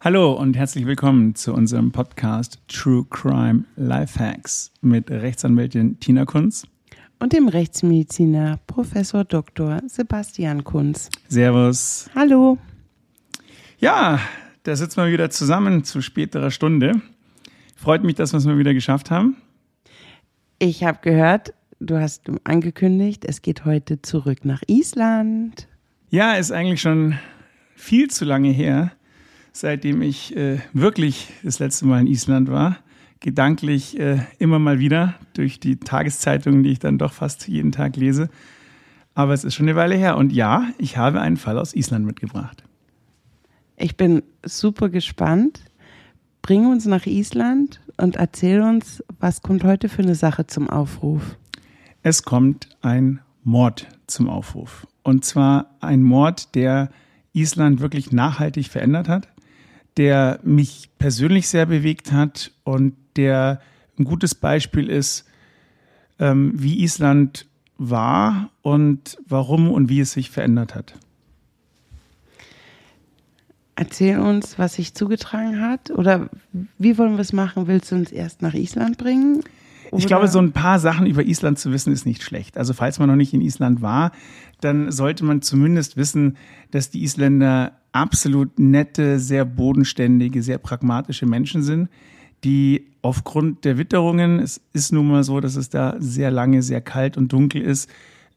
[0.00, 6.68] Hallo und herzlich willkommen zu unserem Podcast True Crime Lifehacks mit Rechtsanwältin Tina Kunz
[7.18, 9.80] und dem Rechtsmediziner Professor Dr.
[9.88, 11.10] Sebastian Kunz.
[11.26, 12.08] Servus.
[12.14, 12.58] Hallo.
[13.80, 14.20] Ja,
[14.62, 17.02] da sitzen wir wieder zusammen zu späterer Stunde.
[17.74, 19.36] Freut mich, dass wir es mal wieder geschafft haben.
[20.60, 25.66] Ich habe gehört, du hast angekündigt, es geht heute zurück nach Island.
[26.08, 27.18] Ja, ist eigentlich schon
[27.74, 28.92] viel zu lange her,
[29.58, 32.78] seitdem ich äh, wirklich das letzte Mal in Island war.
[33.20, 37.96] Gedanklich äh, immer mal wieder durch die Tageszeitungen, die ich dann doch fast jeden Tag
[37.96, 38.30] lese.
[39.14, 40.16] Aber es ist schon eine Weile her.
[40.16, 42.62] Und ja, ich habe einen Fall aus Island mitgebracht.
[43.76, 45.60] Ich bin super gespannt.
[46.42, 51.36] Bring uns nach Island und erzähl uns, was kommt heute für eine Sache zum Aufruf.
[52.02, 54.86] Es kommt ein Mord zum Aufruf.
[55.02, 56.90] Und zwar ein Mord, der
[57.32, 59.28] Island wirklich nachhaltig verändert hat,
[59.98, 63.60] der mich persönlich sehr bewegt hat und der
[63.98, 65.26] ein gutes Beispiel ist,
[66.20, 67.46] ähm, wie Island
[67.78, 70.94] war und warum und wie es sich verändert hat.
[73.74, 76.30] Erzähl uns, was sich zugetragen hat oder
[76.78, 77.66] wie wollen wir es machen?
[77.66, 79.42] Willst du uns erst nach Island bringen?
[79.90, 79.98] Oder?
[79.98, 82.58] Ich glaube, so ein paar Sachen über Island zu wissen ist nicht schlecht.
[82.58, 84.12] Also falls man noch nicht in Island war,
[84.60, 86.36] dann sollte man zumindest wissen,
[86.72, 91.88] dass die Isländer absolut nette, sehr bodenständige, sehr pragmatische Menschen sind,
[92.44, 96.80] die aufgrund der Witterungen, es ist nun mal so, dass es da sehr lange, sehr
[96.80, 97.90] kalt und dunkel ist,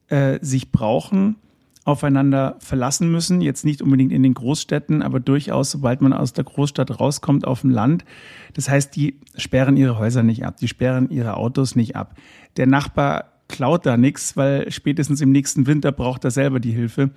[0.08, 1.36] äh, sich brauchen,
[1.84, 3.42] aufeinander verlassen müssen.
[3.42, 7.62] Jetzt nicht unbedingt in den Großstädten, aber durchaus, sobald man aus der Großstadt rauskommt, auf
[7.62, 8.06] dem Land.
[8.54, 12.16] Das heißt, die sperren ihre Häuser nicht ab, die sperren ihre Autos nicht ab.
[12.58, 17.12] Der Nachbar klaut da nichts, weil spätestens im nächsten Winter braucht er selber die Hilfe.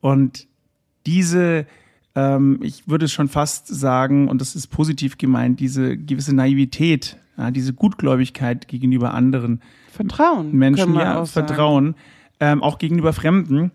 [0.00, 0.46] Und
[1.06, 1.66] diese,
[2.14, 7.50] ähm, ich würde schon fast sagen, und das ist positiv gemeint, diese gewisse Naivität, ja,
[7.50, 11.94] diese Gutgläubigkeit gegenüber anderen Vertrauen, Menschen, ja, Vertrauen,
[12.40, 13.72] ähm, auch gegenüber Fremden,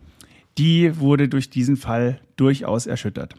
[0.57, 3.35] die wurde durch diesen Fall durchaus erschüttert.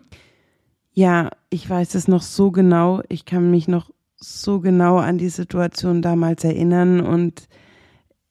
[0.92, 3.02] Ja, ich weiß es noch so genau.
[3.08, 7.48] Ich kann mich noch so genau an die Situation damals erinnern und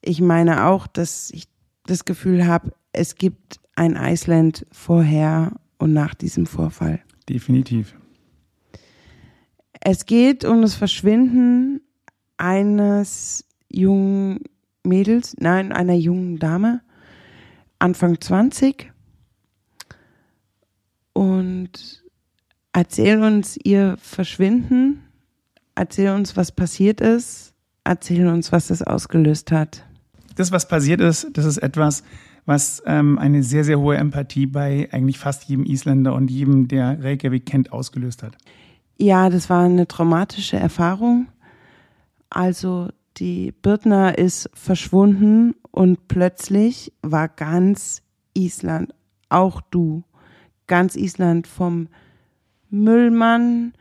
[0.01, 1.47] ich meine auch, dass ich
[1.85, 7.01] das Gefühl habe, es gibt ein Island vorher und nach diesem Vorfall.
[7.29, 7.95] Definitiv.
[9.81, 11.81] Es geht um das Verschwinden
[12.37, 14.41] eines jungen
[14.83, 16.81] Mädels, nein, einer jungen Dame,
[17.79, 18.91] Anfang 20.
[21.13, 22.03] Und
[22.73, 25.03] erzähl uns ihr Verschwinden,
[25.75, 29.83] erzähl uns, was passiert ist, erzähl uns, was es ausgelöst hat.
[30.35, 32.03] Das, was passiert ist, das ist etwas,
[32.47, 37.03] was ähm, eine sehr, sehr hohe Empathie bei eigentlich fast jedem Isländer und jedem, der
[37.03, 38.37] Reykjavik kennt, ausgelöst hat.
[38.97, 41.27] Ja, das war eine traumatische Erfahrung.
[42.29, 42.87] Also
[43.17, 48.01] die Birtner ist verschwunden und plötzlich war ganz
[48.33, 48.93] Island,
[49.29, 50.03] auch du,
[50.67, 51.89] ganz Island vom
[52.69, 53.73] Müllmann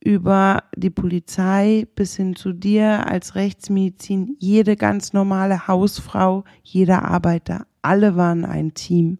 [0.00, 7.66] über die Polizei bis hin zu dir als Rechtsmedizin, jede ganz normale Hausfrau, jeder Arbeiter,
[7.86, 9.18] alle waren ein Team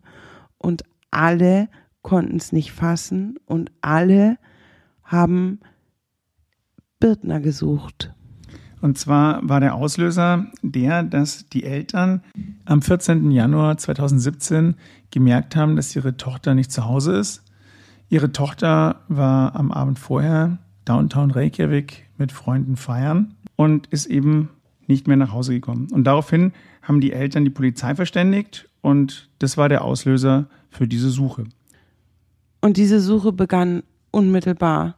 [0.58, 0.82] und
[1.12, 1.68] alle
[2.02, 4.38] konnten es nicht fassen und alle
[5.04, 5.60] haben
[6.98, 8.12] Birtner gesucht.
[8.80, 12.22] Und zwar war der Auslöser der, dass die Eltern
[12.64, 13.30] am 14.
[13.30, 14.74] Januar 2017
[15.12, 17.44] gemerkt haben, dass ihre Tochter nicht zu Hause ist.
[18.08, 24.50] Ihre Tochter war am Abend vorher Downtown Reykjavik mit Freunden feiern und ist eben
[24.88, 25.88] nicht mehr nach Hause gekommen.
[25.92, 26.52] Und daraufhin
[26.82, 31.44] haben die Eltern die Polizei verständigt und das war der Auslöser für diese Suche.
[32.60, 34.96] Und diese Suche begann unmittelbar.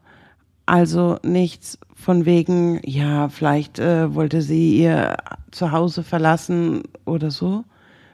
[0.67, 5.17] Also nichts von wegen, ja, vielleicht äh, wollte sie ihr
[5.51, 7.65] Zuhause verlassen oder so,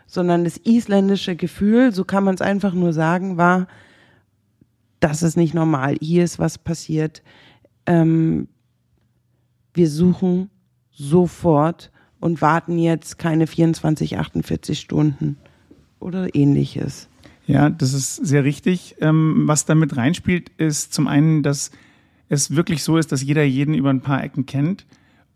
[0.06, 3.66] sondern das isländische Gefühl, so kann man es einfach nur sagen, war,
[5.00, 7.22] das ist nicht normal, hier ist was passiert.
[7.86, 8.48] Ähm,
[9.74, 10.50] wir suchen
[10.94, 15.36] sofort und warten jetzt keine 24, 48 Stunden
[16.00, 17.08] oder ähnliches.
[17.46, 18.96] Ja, das ist sehr richtig.
[19.00, 21.70] Ähm, was damit reinspielt, ist zum einen, dass
[22.28, 24.86] es wirklich so ist, dass jeder jeden über ein paar Ecken kennt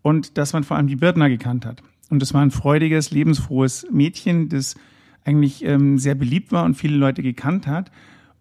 [0.01, 1.83] und dass man vor allem die Birdner gekannt hat.
[2.09, 4.75] Und das war ein freudiges, lebensfrohes Mädchen, das
[5.23, 7.91] eigentlich ähm, sehr beliebt war und viele Leute gekannt hat.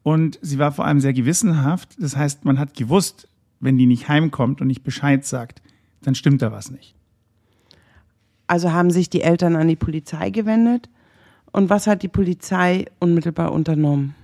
[0.02, 1.96] Und sie war vor allem sehr gewissenhaft.
[1.98, 3.28] Das heißt, man hat gewusst,
[3.60, 5.60] wenn die nicht heimkommt und nicht Bescheid sagt,
[6.00, 6.94] dann stimmt da was nicht.
[8.48, 10.88] Also haben sich die Eltern an die Polizei gewendet.
[11.52, 14.16] Und was hat die Polizei unmittelbar unternommen?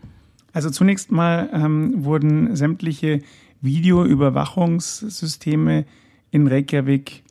[0.52, 3.20] Also zunächst mal ähm, wurden sämtliche
[3.60, 5.84] Videoüberwachungssysteme
[6.30, 7.24] in Reykjavik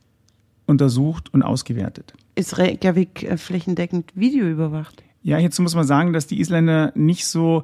[0.65, 2.13] untersucht und ausgewertet.
[2.35, 5.03] Ist Reykjavik äh, flächendeckend videoüberwacht?
[5.21, 7.63] Ja, jetzt muss man sagen, dass die Isländer nicht so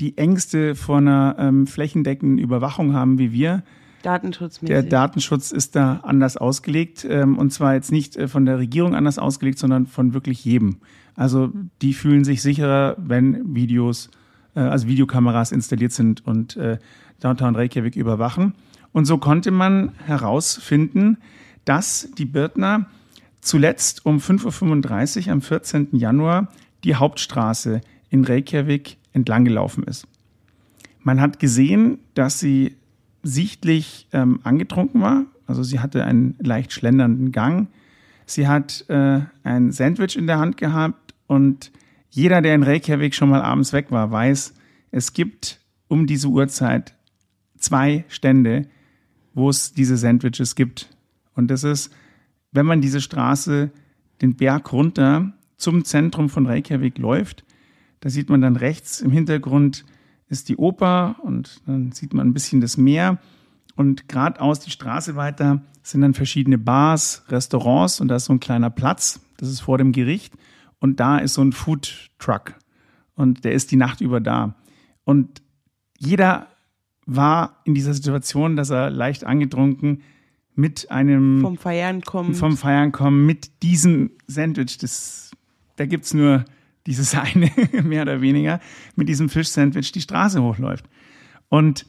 [0.00, 3.62] die Ängste vor einer ähm, flächendeckenden Überwachung haben wie wir.
[4.02, 4.68] Datenschutzmäßig.
[4.68, 8.94] Der Datenschutz ist da anders ausgelegt ähm, und zwar jetzt nicht äh, von der Regierung
[8.94, 10.78] anders ausgelegt, sondern von wirklich jedem.
[11.14, 11.52] Also
[11.82, 14.10] die fühlen sich sicherer, wenn Videos,
[14.54, 16.78] äh, also Videokameras installiert sind und äh,
[17.20, 18.54] Downtown Reykjavik überwachen.
[18.92, 21.18] Und so konnte man herausfinden,
[21.64, 22.86] dass die Birtner
[23.40, 25.88] zuletzt um 5.35 Uhr am 14.
[25.92, 26.48] Januar
[26.84, 27.80] die Hauptstraße
[28.10, 30.06] in Reykjavik entlang gelaufen ist.
[31.00, 32.76] Man hat gesehen, dass sie
[33.22, 35.26] sichtlich ähm, angetrunken war.
[35.46, 37.68] Also sie hatte einen leicht schlendernden Gang.
[38.26, 41.72] Sie hat äh, ein Sandwich in der Hand gehabt und
[42.10, 44.54] jeder, der in Reykjavik schon mal abends weg war, weiß,
[44.90, 46.94] es gibt um diese Uhrzeit
[47.56, 48.66] zwei Stände,
[49.34, 50.90] wo es diese Sandwiches gibt.
[51.34, 51.92] Und das ist,
[52.52, 53.70] wenn man diese Straße
[54.20, 57.44] den Berg runter zum Zentrum von Reykjavik läuft,
[58.00, 59.84] da sieht man dann rechts im Hintergrund
[60.28, 63.18] ist die Oper und dann sieht man ein bisschen das Meer.
[63.76, 68.40] Und geradeaus die Straße weiter sind dann verschiedene Bars, Restaurants und da ist so ein
[68.40, 69.20] kleiner Platz.
[69.38, 70.34] Das ist vor dem Gericht.
[70.80, 72.54] Und da ist so ein Food Truck.
[73.14, 74.54] Und der ist die Nacht über da.
[75.04, 75.42] Und
[75.98, 76.48] jeder
[77.06, 80.02] war in dieser Situation, dass er leicht angetrunken
[80.54, 84.78] mit einem vom Feiern kommen vom Feiern kommen mit diesem Sandwich.
[84.78, 85.30] Das,
[85.76, 86.44] da gibt's nur
[86.86, 87.50] dieses eine,
[87.82, 88.60] mehr oder weniger,
[88.96, 90.86] mit diesem Fischsandwich die Straße hochläuft.
[91.48, 91.86] Und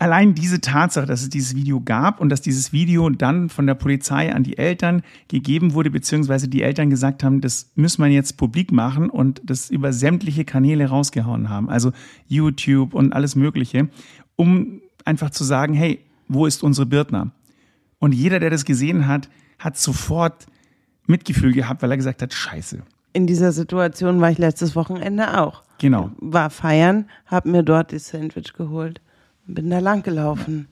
[0.00, 3.74] allein diese Tatsache, dass es dieses Video gab und dass dieses Video dann von der
[3.74, 8.38] Polizei an die Eltern gegeben wurde, beziehungsweise die Eltern gesagt haben, das müssen wir jetzt
[8.38, 11.92] publik machen und das über sämtliche Kanäle rausgehauen haben, also
[12.26, 13.88] YouTube und alles Mögliche,
[14.36, 17.32] um einfach zu sagen, hey, wo ist unsere Birtner?
[17.98, 19.28] Und jeder, der das gesehen hat,
[19.58, 20.46] hat sofort
[21.06, 22.82] Mitgefühl gehabt, weil er gesagt hat, scheiße,
[23.12, 25.62] in dieser Situation war ich letztes Wochenende auch.
[25.78, 26.10] Genau.
[26.18, 29.00] War feiern, habe mir dort das Sandwich geholt
[29.46, 30.68] und bin da lang gelaufen.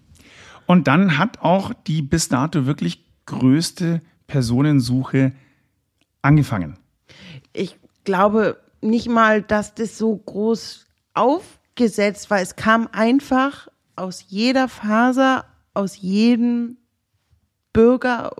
[0.66, 5.32] Und dann hat auch die bis dato wirklich größte Personensuche
[6.22, 6.78] angefangen.
[7.52, 12.40] Ich glaube nicht mal, dass das so groß aufgesetzt war.
[12.40, 15.44] Es kam einfach aus jeder Faser,
[15.74, 16.76] aus jedem
[17.72, 18.32] Bürger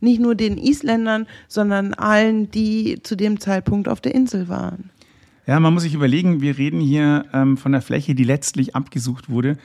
[0.00, 4.90] nicht nur den Isländern, sondern allen, die zu dem Zeitpunkt auf der Insel waren.
[5.46, 9.30] Ja, man muss sich überlegen, wir reden hier ähm, von der Fläche, die letztlich abgesucht
[9.30, 9.56] wurde,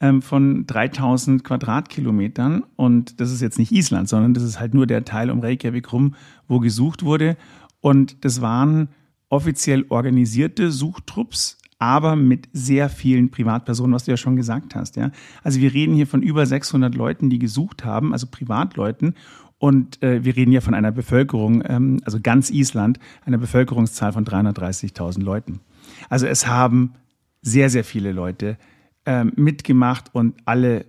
[0.00, 2.62] ähm, von 3000 Quadratkilometern.
[2.76, 5.92] Und das ist jetzt nicht Island, sondern das ist halt nur der Teil um Reykjavik
[5.92, 6.14] rum,
[6.46, 7.36] wo gesucht wurde.
[7.80, 8.88] Und das waren
[9.28, 14.94] offiziell organisierte Suchtrupps, aber mit sehr vielen Privatpersonen, was du ja schon gesagt hast.
[14.94, 15.10] Ja?
[15.42, 19.14] Also wir reden hier von über 600 Leuten, die gesucht haben, also Privatleuten.
[19.62, 24.24] Und äh, wir reden ja von einer Bevölkerung, ähm, also ganz Island, einer Bevölkerungszahl von
[24.24, 25.60] 330.000 Leuten.
[26.08, 26.94] Also es haben
[27.42, 28.58] sehr, sehr viele Leute
[29.06, 30.86] ähm, mitgemacht und alle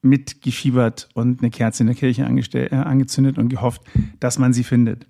[0.00, 3.82] mitgefiebert und eine Kerze in der Kirche äh, angezündet und gehofft,
[4.20, 5.06] dass man sie findet.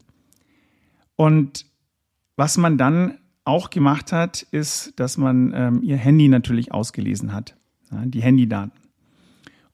[1.14, 1.67] Und
[2.34, 7.56] was man dann auch gemacht hat, ist, dass man ähm, ihr Handy natürlich ausgelesen hat,
[7.93, 8.73] ja, die Handydaten.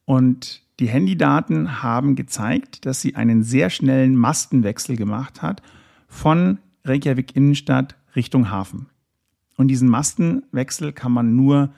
[0.05, 5.63] Und die Handydaten haben gezeigt, dass sie einen sehr schnellen Mastenwechsel gemacht hat
[6.07, 8.87] von Reykjavik Innenstadt Richtung Hafen.
[9.57, 11.71] Und diesen Mastenwechsel kann man nur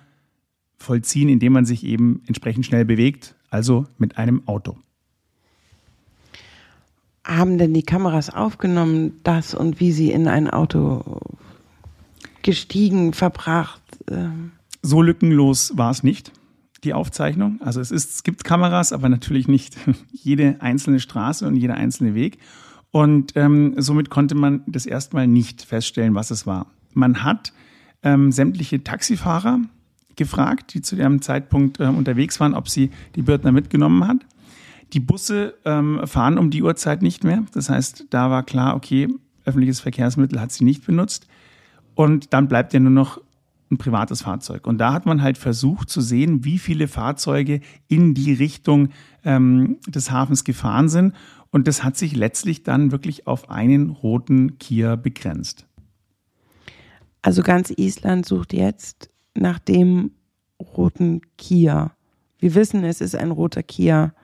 [0.77, 4.77] vollziehen, indem man sich eben entsprechend schnell bewegt, also mit einem Auto.
[7.25, 11.21] Haben denn die Kameras aufgenommen, das und wie sie in ein Auto
[12.43, 13.83] gestiegen, verbracht?
[14.11, 14.53] Ähm?
[14.83, 16.33] So lückenlos war es nicht
[16.85, 17.61] die Aufzeichnung.
[17.63, 19.77] Also es, ist, es gibt Kameras, aber natürlich nicht
[20.13, 22.39] jede einzelne Straße und jeder einzelne Weg.
[22.91, 26.67] Und ähm, somit konnte man das erstmal nicht feststellen, was es war.
[26.93, 27.53] Man hat
[28.03, 29.61] ähm, sämtliche Taxifahrer
[30.17, 34.27] gefragt, die zu dem Zeitpunkt äh, unterwegs waren, ob sie die Bürtner mitgenommen hat.
[34.93, 37.45] Die Busse ähm, fahren um die Uhrzeit nicht mehr.
[37.53, 39.09] Das heißt, da war klar, okay,
[39.45, 41.29] öffentliches Verkehrsmittel hat sie nicht benutzt.
[41.95, 43.21] Und dann bleibt ja nur noch
[43.71, 44.67] ein privates Fahrzeug.
[44.67, 48.89] Und da hat man halt versucht zu sehen, wie viele Fahrzeuge in die Richtung
[49.25, 51.15] ähm, des Hafens gefahren sind.
[51.51, 55.67] Und das hat sich letztlich dann wirklich auf einen roten Kia begrenzt.
[57.23, 60.13] Also ganz Island sucht jetzt nach dem
[60.61, 61.93] roten Kia.
[62.39, 64.15] Wir wissen, es ist ein roter Kia.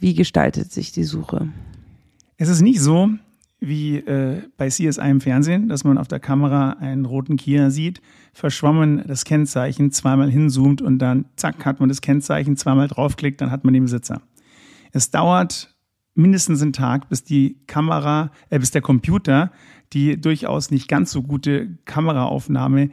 [0.00, 1.48] Wie gestaltet sich die Suche?
[2.36, 3.10] Es ist nicht so,
[3.60, 8.00] wie äh, bei CSI im Fernsehen, dass man auf der Kamera einen roten Kia sieht,
[8.32, 13.50] verschwommen das Kennzeichen, zweimal hinzoomt und dann zack hat man das Kennzeichen, zweimal draufklickt, dann
[13.50, 14.22] hat man den Besitzer.
[14.92, 15.74] Es dauert
[16.14, 19.50] mindestens einen Tag, bis die Kamera, äh, bis der Computer
[19.92, 22.90] die durchaus nicht ganz so gute Kameraaufnahme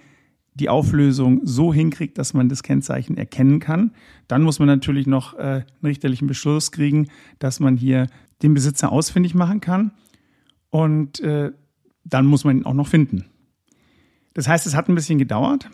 [0.54, 3.92] die Auflösung so hinkriegt, dass man das Kennzeichen erkennen kann.
[4.30, 8.08] Dann muss man natürlich noch äh, einen richterlichen Beschluss kriegen, dass man hier
[8.42, 9.92] den Besitzer ausfindig machen kann.
[10.76, 11.54] Und äh,
[12.04, 13.24] dann muss man ihn auch noch finden.
[14.34, 15.70] Das heißt, es hat ein bisschen gedauert.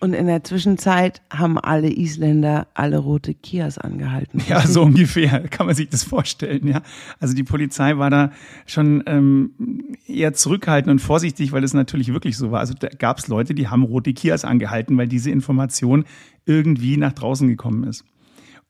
[0.00, 4.42] Und in der Zwischenzeit haben alle Isländer alle rote Kias angehalten.
[4.48, 6.66] Ja, so ungefähr kann man sich das vorstellen.
[6.66, 6.82] Ja,
[7.20, 8.32] also die Polizei war da
[8.66, 9.52] schon ähm,
[10.08, 12.58] eher zurückhaltend und vorsichtig, weil es natürlich wirklich so war.
[12.58, 16.04] Also da gab es Leute, die haben rote Kias angehalten, weil diese Information
[16.46, 18.04] irgendwie nach draußen gekommen ist.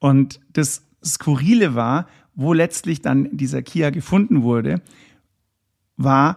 [0.01, 4.81] Und das Skurrile war, wo letztlich dann dieser Kia gefunden wurde,
[5.97, 6.37] war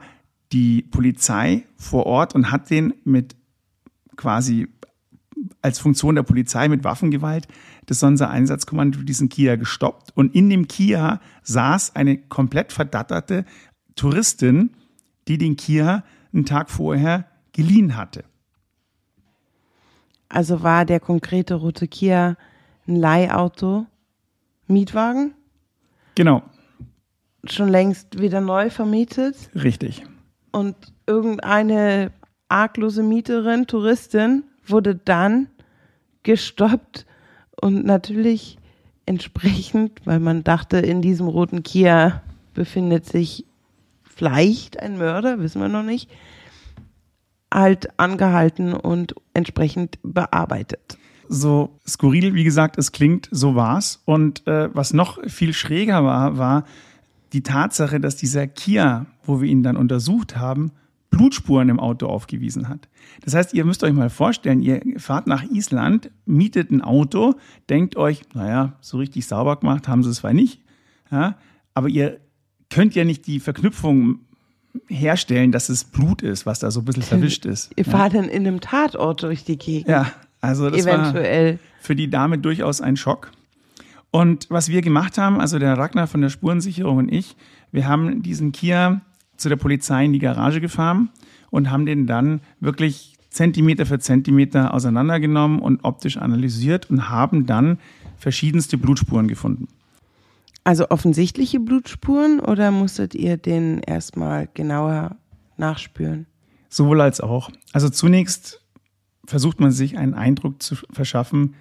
[0.51, 3.35] die Polizei vor Ort und hat den mit
[4.15, 4.67] quasi
[5.61, 7.47] als Funktion der Polizei mit Waffengewalt
[7.85, 10.11] das Sondereinsatzkommando diesen Kia gestoppt.
[10.15, 13.45] Und in dem Kia saß eine komplett verdatterte
[13.95, 14.71] Touristin,
[15.27, 18.23] die den Kia einen Tag vorher geliehen hatte.
[20.29, 22.37] Also war der konkrete rote Kia
[22.87, 23.85] ein Leihauto,
[24.67, 25.33] Mietwagen?
[26.15, 26.41] Genau.
[27.45, 29.35] Schon längst wieder neu vermietet?
[29.53, 30.03] Richtig.
[30.51, 32.11] Und irgendeine
[32.47, 35.49] arglose Mieterin, Touristin, wurde dann
[36.23, 37.05] gestoppt
[37.61, 38.57] und natürlich
[39.05, 43.45] entsprechend, weil man dachte, in diesem roten Kia befindet sich
[44.03, 46.09] vielleicht ein Mörder, wissen wir noch nicht,
[47.53, 50.97] halt angehalten und entsprechend bearbeitet.
[51.29, 54.01] So skurril, wie gesagt, es klingt, so war's.
[54.05, 56.65] Und äh, was noch viel schräger war, war
[57.33, 60.71] die Tatsache, dass dieser Kia, wo wir ihn dann untersucht haben,
[61.09, 62.89] Blutspuren im Auto aufgewiesen hat.
[63.23, 67.35] Das heißt, ihr müsst euch mal vorstellen, ihr fahrt nach Island, mietet ein Auto,
[67.69, 70.61] denkt euch, naja, so richtig sauber gemacht haben sie es zwar nicht,
[71.09, 71.37] ja,
[71.73, 72.19] aber ihr
[72.69, 74.19] könnt ja nicht die Verknüpfung
[74.87, 77.71] herstellen, dass es Blut ist, was da so ein bisschen verwischt ist.
[77.77, 78.21] Ihr fahrt ja.
[78.21, 79.87] dann in einem Tatort durch die Gegend.
[79.87, 80.11] Ja,
[80.45, 81.53] also das Eventuell.
[81.53, 83.31] war für die Dame durchaus ein Schock.
[84.11, 87.35] Und was wir gemacht haben, also der Ragnar von der Spurensicherung und ich,
[87.71, 89.01] wir haben diesen Kia
[89.35, 91.09] zu der Polizei in die Garage gefahren
[91.49, 97.79] und haben den dann wirklich Zentimeter für Zentimeter auseinandergenommen und optisch analysiert und haben dann
[98.17, 99.67] verschiedenste Blutspuren gefunden.
[100.63, 105.17] Also offensichtliche Blutspuren oder musstet ihr den erstmal genauer
[105.57, 106.25] nachspüren?
[106.69, 107.51] Sowohl als auch.
[107.73, 108.61] Also zunächst
[109.27, 111.55] versucht man sich einen Eindruck zu verschaffen,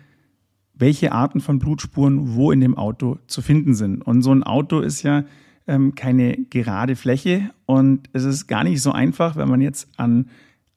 [0.75, 4.03] welche Arten von Blutspuren wo in dem Auto zu finden sind.
[4.03, 5.25] Und so ein Auto ist ja
[5.67, 10.29] ähm, keine gerade Fläche und es ist gar nicht so einfach, wenn man jetzt an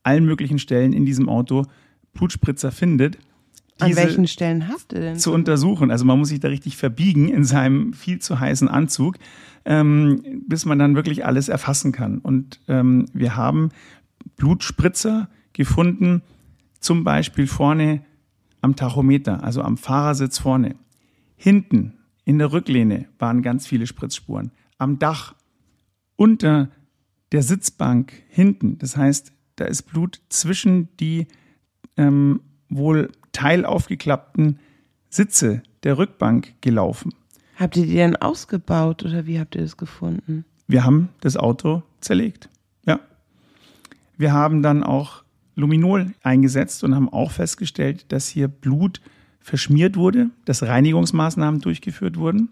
[0.04, 1.66] allen möglichen Stellen in diesem Auto
[2.14, 3.18] Blutspritzer findet.
[3.80, 5.20] An welchen Stellen habt ihr denn?
[5.20, 5.92] Zu untersuchen.
[5.92, 9.18] Also man muss sich da richtig verbiegen in seinem viel zu heißen Anzug,
[9.66, 12.20] ähm, bis man dann wirklich alles erfassen kann.
[12.20, 13.70] Und ähm, wir haben
[14.38, 16.22] Blutspritzer gefunden,
[16.88, 18.02] zum Beispiel vorne
[18.62, 20.76] am Tachometer, also am Fahrersitz vorne.
[21.36, 25.36] Hinten in der Rücklehne waren ganz viele Spritzspuren am Dach,
[26.16, 26.70] unter
[27.34, 28.78] der Sitzbank hinten.
[28.78, 31.28] Das heißt, da ist Blut zwischen die
[31.98, 32.40] ähm,
[32.70, 34.60] wohl teilaufgeklappten
[35.10, 37.14] Sitze der Rückbank gelaufen.
[37.58, 40.46] Habt ihr die denn ausgebaut oder wie habt ihr das gefunden?
[40.68, 42.48] Wir haben das Auto zerlegt.
[42.86, 43.02] Ja.
[44.16, 45.27] Wir haben dann auch
[45.58, 49.02] Luminol eingesetzt und haben auch festgestellt, dass hier Blut
[49.42, 52.50] verschmiert wurde, dass Reinigungsmaßnahmen durchgeführt wurden.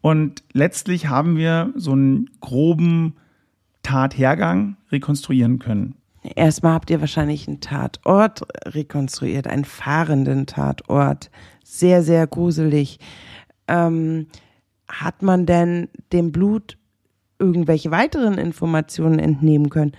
[0.00, 3.14] Und letztlich haben wir so einen groben
[3.82, 5.94] Tathergang rekonstruieren können.
[6.22, 11.30] Erstmal habt ihr wahrscheinlich einen Tatort rekonstruiert, einen fahrenden Tatort.
[11.64, 12.98] Sehr, sehr gruselig.
[13.68, 14.28] Ähm,
[14.88, 16.78] hat man denn dem Blut
[17.38, 19.92] irgendwelche weiteren Informationen entnehmen können?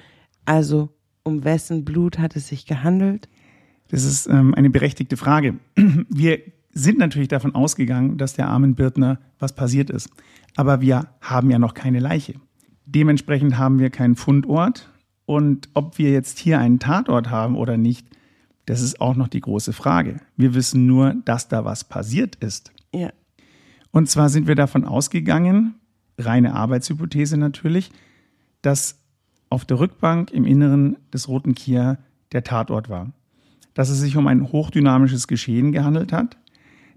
[0.46, 0.90] Also,
[1.24, 3.30] um wessen Blut hat es sich gehandelt?
[3.90, 5.56] Das ist ähm, eine berechtigte Frage.
[6.10, 6.40] Wir
[6.74, 10.10] sind natürlich davon ausgegangen, dass der armen Birtner was passiert ist.
[10.56, 12.34] Aber wir haben ja noch keine Leiche.
[12.86, 14.92] Dementsprechend haben wir keinen Fundort.
[15.26, 18.08] Und ob wir jetzt hier einen Tatort haben oder nicht,
[18.66, 20.18] das ist auch noch die große Frage.
[20.36, 22.72] Wir wissen nur, dass da was passiert ist.
[22.94, 23.12] Ja.
[23.92, 25.76] Und zwar sind wir davon ausgegangen,
[26.18, 27.92] reine Arbeitshypothese natürlich,
[28.62, 29.03] dass
[29.54, 32.00] auf der Rückbank im Inneren des Roten Kia
[32.32, 33.14] der Tatort war.
[33.76, 36.38] Dass es sich um ein hochdynamisches Geschehen gehandelt hat,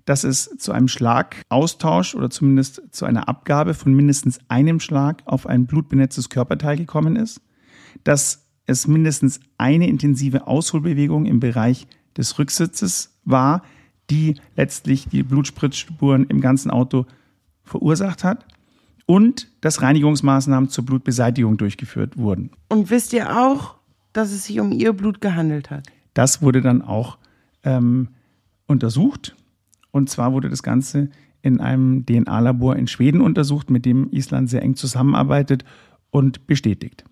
[0.07, 5.47] dass es zu einem Schlagaustausch oder zumindest zu einer Abgabe von mindestens einem Schlag auf
[5.47, 7.43] ein blutbenetztes Körperteil gekommen ist,
[8.05, 11.87] dass es mindestens eine intensive Ausholbewegung im Bereich
[12.17, 13.63] des Rücksitzes war,
[14.09, 17.05] die letztlich die Blutspritzspuren im ganzen Auto
[17.65, 18.47] verursacht hat
[19.07, 22.51] und dass Reinigungsmaßnahmen zur Blutbeseitigung durchgeführt wurden.
[22.69, 23.77] Und wisst ihr auch,
[24.13, 25.87] dass es sich um ihr Blut gehandelt hat?
[26.15, 27.19] Das wurde dann auch
[27.63, 28.09] ähm,
[28.67, 29.37] untersucht
[29.97, 31.09] und zwar wurde das Ganze
[31.41, 35.65] in einem DNA-Labor in Schweden untersucht, mit dem Island sehr eng zusammenarbeitet
[36.11, 37.05] und bestätigt.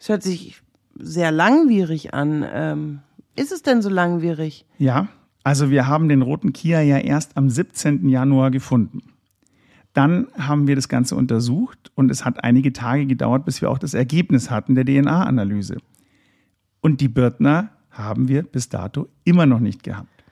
[0.00, 0.60] Es hört sich
[0.98, 2.44] sehr langwierig an.
[2.52, 2.98] Ähm,
[3.36, 4.66] ist es denn so langwierig?
[4.78, 5.06] Ja,
[5.44, 8.08] also wir haben den roten Kia ja erst am 17.
[8.08, 9.02] Januar gefunden.
[9.92, 13.78] Dann haben wir das Ganze untersucht und es hat einige Tage gedauert, bis wir auch
[13.78, 15.78] das Ergebnis hatten der DNA-Analyse.
[16.80, 20.24] Und die Birtner haben wir bis dato immer noch nicht gehabt.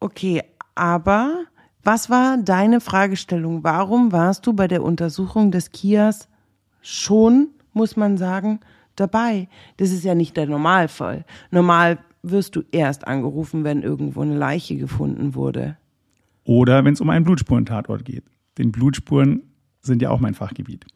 [0.00, 0.42] Okay,
[0.74, 1.44] aber
[1.82, 3.64] was war deine Fragestellung?
[3.64, 6.28] Warum warst du bei der Untersuchung des Kias
[6.82, 8.60] schon, muss man sagen,
[8.94, 9.48] dabei?
[9.78, 11.24] Das ist ja nicht der Normalfall.
[11.50, 15.78] Normal wirst du erst angerufen, wenn irgendwo eine Leiche gefunden wurde.
[16.48, 18.24] Oder wenn es um einen Blutspurentatort geht.
[18.56, 19.42] Denn Blutspuren
[19.82, 20.86] sind ja auch mein Fachgebiet.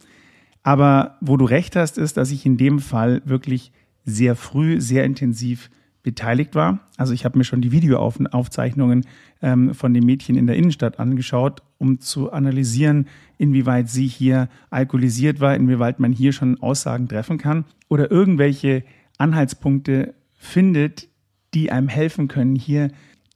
[0.63, 3.71] Aber wo du recht hast, ist, dass ich in dem Fall wirklich
[4.07, 5.69] sehr früh, sehr intensiv
[6.03, 6.81] beteiligt war.
[6.97, 9.05] Also ich habe mir schon die Videoaufzeichnungen
[9.43, 13.07] ähm, von dem Mädchen in der Innenstadt angeschaut, um zu analysieren,
[13.37, 18.85] inwieweit sie hier alkoholisiert war, inwieweit man hier schon Aussagen treffen kann oder irgendwelche
[19.19, 21.09] Anhaltspunkte findet,
[21.53, 22.89] die einem helfen können, hier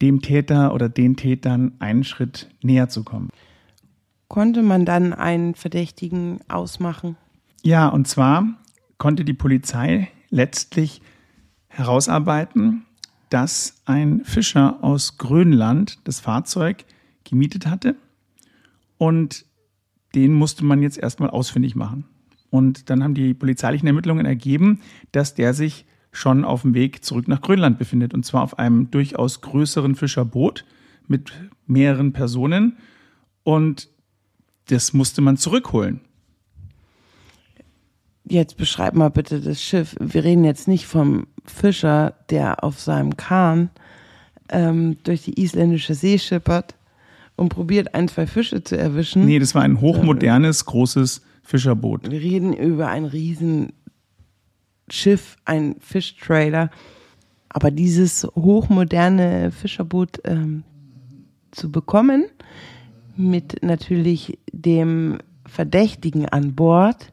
[0.02, 3.30] dem Täter oder den Tätern einen Schritt näher zu kommen.
[4.28, 7.16] Konnte man dann einen Verdächtigen ausmachen?
[7.62, 8.46] Ja, und zwar
[8.98, 11.00] konnte die Polizei letztlich
[11.68, 12.84] herausarbeiten,
[13.30, 16.84] dass ein Fischer aus Grönland das Fahrzeug
[17.24, 17.96] gemietet hatte
[18.98, 19.44] und
[20.14, 22.04] den musste man jetzt erstmal ausfindig machen.
[22.50, 24.80] Und dann haben die polizeilichen Ermittlungen ergeben,
[25.12, 25.84] dass der sich
[26.16, 30.64] schon auf dem Weg zurück nach Grönland befindet und zwar auf einem durchaus größeren Fischerboot
[31.06, 31.32] mit
[31.66, 32.78] mehreren Personen
[33.42, 33.88] und
[34.68, 36.00] das musste man zurückholen.
[38.28, 39.94] Jetzt beschreib mal bitte das Schiff.
[40.00, 43.70] Wir reden jetzt nicht vom Fischer, der auf seinem Kahn
[44.48, 46.74] ähm, durch die isländische See schippert
[47.36, 49.26] und probiert, ein, zwei Fische zu erwischen.
[49.26, 52.10] Nee, das war ein hochmodernes, großes Fischerboot.
[52.10, 53.04] Wir reden über ein
[54.86, 56.70] Riesenschiff, ein Fischtrailer.
[57.48, 60.64] Aber dieses hochmoderne Fischerboot ähm,
[61.50, 62.26] zu bekommen,
[63.16, 67.12] mit natürlich dem Verdächtigen an Bord,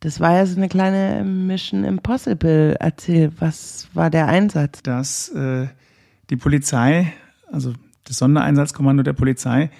[0.00, 2.76] das war ja so eine kleine Mission Impossible.
[2.80, 4.82] Erzähl, was war der Einsatz?
[4.82, 5.68] Dass äh,
[6.30, 7.12] die Polizei,
[7.50, 9.70] also das Sondereinsatzkommando der Polizei,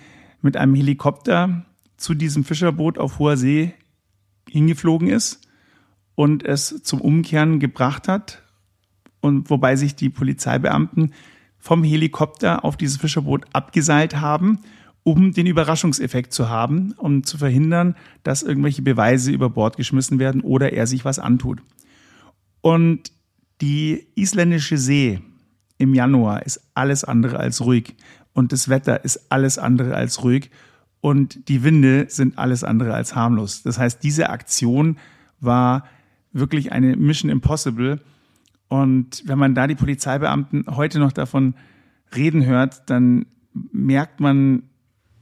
[0.43, 1.65] mit einem Helikopter
[1.97, 3.73] zu diesem Fischerboot auf hoher See
[4.49, 5.41] hingeflogen ist
[6.15, 8.43] und es zum Umkehren gebracht hat.
[9.21, 11.13] Und wobei sich die Polizeibeamten
[11.59, 14.59] vom Helikopter auf dieses Fischerboot abgeseilt haben
[15.05, 20.43] um den Überraschungseffekt zu haben, um zu verhindern, dass irgendwelche Beweise über Bord geschmissen werden
[20.43, 21.61] oder er sich was antut.
[22.61, 23.11] Und
[23.61, 25.21] die isländische See
[25.79, 27.95] im Januar ist alles andere als ruhig
[28.33, 30.51] und das Wetter ist alles andere als ruhig
[31.01, 33.63] und die Winde sind alles andere als harmlos.
[33.63, 34.99] Das heißt, diese Aktion
[35.41, 35.85] war
[36.33, 38.01] wirklich eine Mission Impossible.
[38.69, 41.55] Und wenn man da die Polizeibeamten heute noch davon
[42.15, 44.65] reden hört, dann merkt man,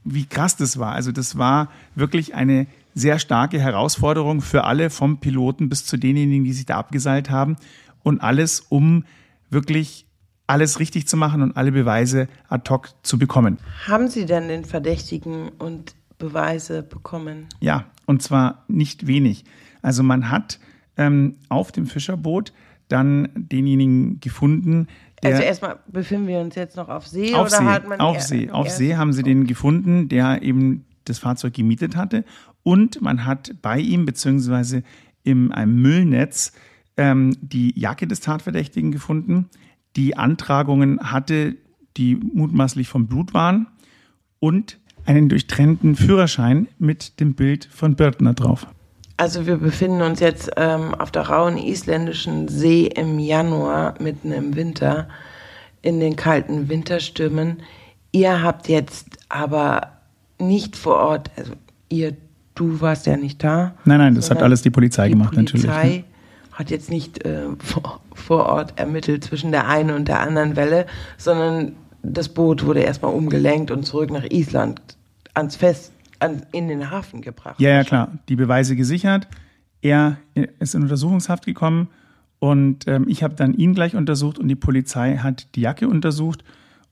[0.03, 0.93] wie krass das war.
[0.93, 6.43] Also das war wirklich eine sehr starke Herausforderung für alle, vom Piloten bis zu denjenigen,
[6.43, 7.55] die sich da abgeseilt haben.
[8.03, 9.05] Und alles, um
[9.49, 10.07] wirklich
[10.47, 13.57] alles richtig zu machen und alle Beweise ad hoc zu bekommen.
[13.87, 17.47] Haben Sie denn den Verdächtigen und Beweise bekommen?
[17.59, 19.45] Ja, und zwar nicht wenig.
[19.81, 20.59] Also man hat
[20.97, 22.53] ähm, auf dem Fischerboot
[22.87, 24.87] dann denjenigen gefunden,
[25.23, 27.99] der, also erstmal befinden wir uns jetzt noch auf See auf oder See, hat man
[27.99, 32.25] auf See, auf See haben sie den gefunden, der eben das Fahrzeug gemietet hatte.
[32.63, 34.83] Und man hat bei ihm beziehungsweise
[35.23, 36.53] in einem Müllnetz
[36.97, 39.49] ähm, die Jacke des Tatverdächtigen gefunden,
[39.95, 41.55] die Antragungen hatte,
[41.97, 43.67] die mutmaßlich vom Blut waren.
[44.39, 48.67] Und einen durchtrennten Führerschein mit dem Bild von Birtner drauf.
[49.21, 54.55] Also wir befinden uns jetzt ähm, auf der rauen isländischen See im Januar, mitten im
[54.55, 55.09] Winter,
[55.83, 57.61] in den kalten Winterstürmen.
[58.11, 59.89] Ihr habt jetzt aber
[60.39, 61.51] nicht vor Ort, also
[61.87, 62.17] ihr,
[62.55, 63.75] du warst ja nicht da.
[63.85, 65.65] Nein, nein, das hat alles die Polizei die gemacht, Polizei natürlich.
[65.65, 66.03] Die Polizei
[66.53, 70.87] hat jetzt nicht äh, vor, vor Ort ermittelt zwischen der einen und der anderen Welle,
[71.19, 74.81] sondern das Boot wurde erstmal umgelenkt und zurück nach Island
[75.35, 77.59] ans Fest, an, in den Hafen gebracht.
[77.59, 78.19] Ja, ja, klar.
[78.29, 79.27] Die Beweise gesichert.
[79.81, 80.17] Er
[80.59, 81.89] ist in Untersuchungshaft gekommen
[82.39, 86.43] und ähm, ich habe dann ihn gleich untersucht und die Polizei hat die Jacke untersucht.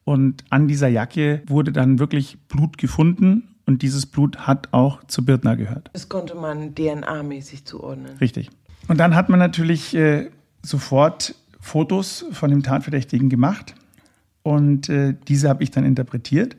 [0.04, 5.24] Und an dieser Jacke wurde dann wirklich Blut gefunden und dieses Blut hat auch zu
[5.24, 5.92] Birtner gehört.
[5.94, 8.18] Das konnte man DNA-mäßig zuordnen.
[8.20, 8.50] Richtig.
[8.88, 10.30] Und dann hat man natürlich äh,
[10.64, 13.76] sofort Fotos von dem Tatverdächtigen gemacht
[14.44, 16.56] und äh, diese habe ich dann interpretiert.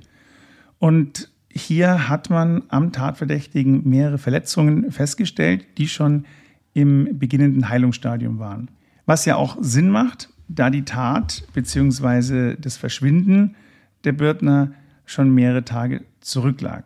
[0.78, 6.24] Und hier hat man am Tatverdächtigen mehrere Verletzungen festgestellt, die schon
[6.72, 8.70] im beginnenden Heilungsstadium waren.
[9.06, 12.56] Was ja auch Sinn macht, da die Tat bzw.
[12.56, 13.56] das Verschwinden
[14.04, 14.72] der Bürtner
[15.04, 16.84] schon mehrere Tage zurücklag.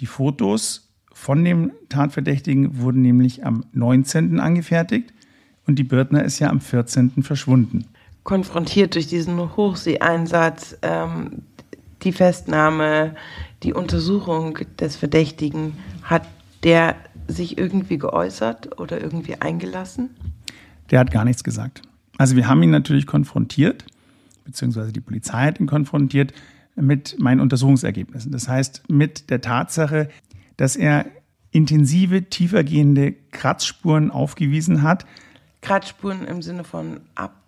[0.00, 4.40] Die Fotos von dem Tatverdächtigen wurden nämlich am 19.
[4.40, 5.12] angefertigt
[5.66, 7.22] und die Bürtner ist ja am 14.
[7.22, 7.86] verschwunden.
[8.24, 11.42] Konfrontiert durch diesen Hochseeeinsatz, ähm,
[12.02, 13.14] die Festnahme,
[13.64, 16.26] die Untersuchung des Verdächtigen, hat
[16.62, 16.96] der
[17.26, 20.10] sich irgendwie geäußert oder irgendwie eingelassen?
[20.90, 21.82] Der hat gar nichts gesagt.
[22.18, 23.84] Also wir haben ihn natürlich konfrontiert,
[24.44, 26.32] beziehungsweise die Polizei hat ihn konfrontiert
[26.76, 28.30] mit meinen Untersuchungsergebnissen.
[28.32, 30.08] Das heißt, mit der Tatsache,
[30.56, 31.06] dass er
[31.50, 35.06] intensive, tiefergehende Kratzspuren aufgewiesen hat.
[35.62, 37.43] Kratzspuren im Sinne von Ab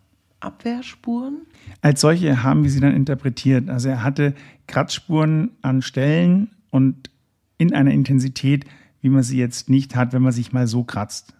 [0.47, 1.43] Abwehrspuren?
[1.83, 3.69] Als solche haben wir sie dann interpretiert.
[3.69, 4.35] Also er hatte
[4.67, 7.11] Kratzspuren an Stellen und
[7.59, 8.65] in einer Intensität,
[9.01, 11.35] wie man sie jetzt nicht hat, wenn man sich mal so kratzt.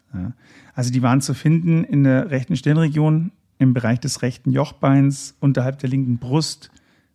[0.75, 5.79] Also die waren zu finden in der rechten Stirnregion, im Bereich des rechten Jochbeins, unterhalb
[5.79, 6.71] der linken Brust,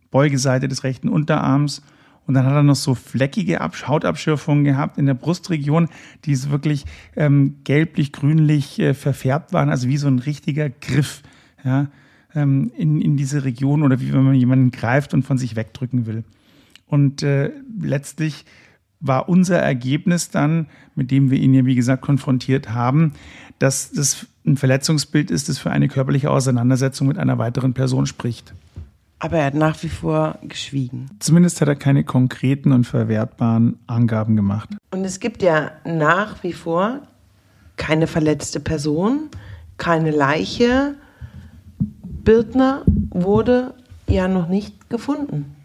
[0.10, 1.82] Beugeseite des rechten Unterarms.
[2.28, 5.90] Und dann hat er noch so fleckige Hautabschürfungen gehabt in der Brustregion,
[6.26, 11.24] die so wirklich ähm, gelblich-grünlich äh, verfärbt waren, also wie so ein richtiger Griff
[11.64, 11.88] ja,
[12.34, 16.06] ähm, in, in diese Region oder wie wenn man jemanden greift und von sich wegdrücken
[16.06, 16.24] will.
[16.88, 18.46] Und äh, letztlich
[19.00, 23.14] war unser Ergebnis dann, mit dem wir ihn ja wie gesagt konfrontiert haben,
[23.60, 28.54] dass das ein Verletzungsbild ist, das für eine körperliche Auseinandersetzung mit einer weiteren Person spricht.
[29.20, 31.12] Aber er hat nach wie vor geschwiegen.
[31.20, 34.70] Zumindest hat er keine konkreten und verwertbaren Angaben gemacht.
[34.90, 37.02] Und es gibt ja nach wie vor
[37.78, 39.30] keine verletzte Person,
[39.78, 40.96] keine Leiche.
[42.24, 43.74] Birtner wurde
[44.08, 45.56] ja noch nicht gefunden.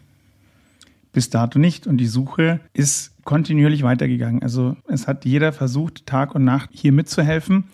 [1.11, 1.87] Bis dato nicht.
[1.87, 4.43] Und die Suche ist kontinuierlich weitergegangen.
[4.43, 7.65] Also es hat jeder versucht, Tag und Nacht hier mitzuhelfen.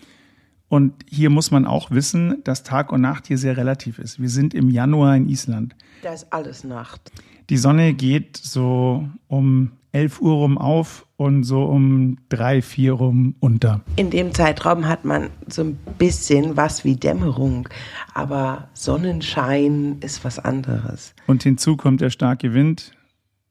[0.70, 4.20] Und hier muss man auch wissen, dass Tag und Nacht hier sehr relativ ist.
[4.20, 5.76] Wir sind im Januar in Island.
[6.02, 7.12] Da ist alles Nacht.
[7.50, 13.36] Die Sonne geht so um 11 Uhr rum auf und so um 3, 4 rum
[13.40, 13.82] unter.
[13.96, 17.70] In dem Zeitraum hat man so ein bisschen was wie Dämmerung,
[18.14, 21.14] aber Sonnenschein ist was anderes.
[21.28, 22.92] Und hinzu kommt der starke Wind,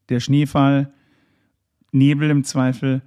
[0.09, 0.91] der Schneefall,
[1.93, 3.01] Nebel im Zweifel.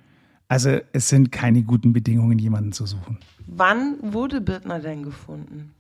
[0.49, 3.19] Also es sind keine guten Bedingungen, jemanden zu suchen.
[3.47, 5.73] Wann wurde Birtner denn gefunden?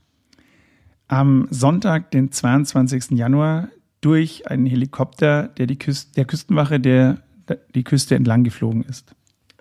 [1.08, 3.12] Am Sonntag, den 22.
[3.12, 3.68] Januar,
[4.02, 7.22] durch einen Helikopter, der die Küste, der Küstenwache, der
[7.74, 9.14] die Küste entlang geflogen ist.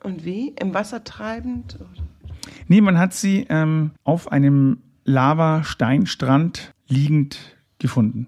[0.03, 0.49] Und wie?
[0.59, 1.77] Im Wasser treibend?
[1.79, 2.05] Oder?
[2.67, 7.39] Nee, man hat sie ähm, auf einem Lava-Steinstrand liegend
[7.79, 8.27] gefunden.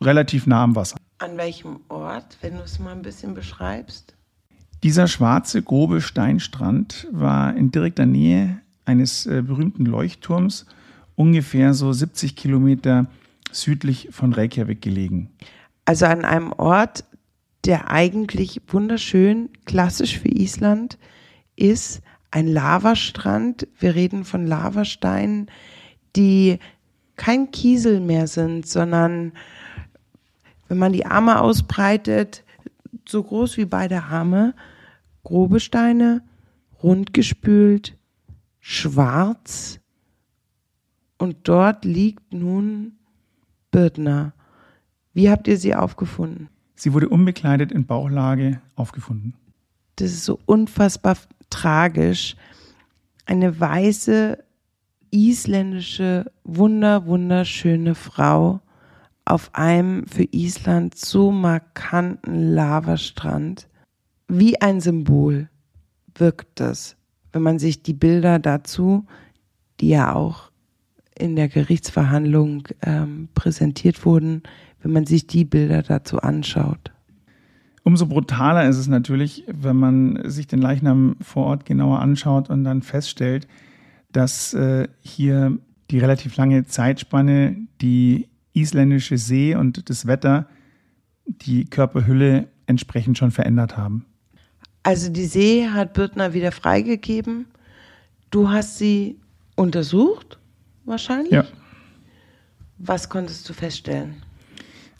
[0.00, 0.96] Relativ nah am Wasser.
[1.18, 4.14] An welchem Ort, wenn du es mal ein bisschen beschreibst?
[4.82, 10.66] Dieser schwarze, grobe Steinstrand war in direkter Nähe eines äh, berühmten Leuchtturms,
[11.16, 13.06] ungefähr so 70 Kilometer
[13.50, 15.30] südlich von Reykjavik gelegen.
[15.84, 17.04] Also an einem Ort,
[17.68, 20.98] der eigentlich wunderschön, klassisch für Island
[21.54, 22.00] ist,
[22.30, 23.68] ein Lavastrand.
[23.78, 25.50] Wir reden von Lavasteinen,
[26.16, 26.60] die
[27.16, 29.32] kein Kiesel mehr sind, sondern
[30.68, 32.42] wenn man die Arme ausbreitet,
[33.06, 34.54] so groß wie beide Arme,
[35.22, 36.22] grobe Steine,
[36.82, 37.98] rundgespült,
[38.60, 39.78] schwarz.
[41.18, 42.92] Und dort liegt nun
[43.70, 44.32] Birdner.
[45.12, 46.48] Wie habt ihr sie aufgefunden?
[46.78, 49.34] Sie wurde unbekleidet in Bauchlage aufgefunden.
[49.96, 51.16] Das ist so unfassbar
[51.50, 52.36] tragisch.
[53.26, 54.38] Eine weiße,
[55.10, 58.60] isländische, wunder, wunderschöne Frau
[59.24, 63.68] auf einem für Island so markanten Lavastrand.
[64.28, 65.48] Wie ein Symbol
[66.14, 66.96] wirkt das,
[67.32, 69.04] wenn man sich die Bilder dazu,
[69.80, 70.52] die ja auch
[71.18, 74.44] in der Gerichtsverhandlung ähm, präsentiert wurden,
[74.82, 76.92] wenn man sich die Bilder dazu anschaut.
[77.84, 82.64] Umso brutaler ist es natürlich, wenn man sich den Leichnam vor Ort genauer anschaut und
[82.64, 83.48] dann feststellt,
[84.12, 85.58] dass äh, hier
[85.90, 90.48] die relativ lange Zeitspanne, die isländische See und das Wetter
[91.26, 94.04] die Körperhülle entsprechend schon verändert haben.
[94.82, 97.46] Also die See hat Bürdner wieder freigegeben.
[98.30, 99.18] Du hast sie
[99.56, 100.38] untersucht,
[100.84, 101.32] wahrscheinlich?
[101.32, 101.44] Ja.
[102.78, 104.22] Was konntest du feststellen?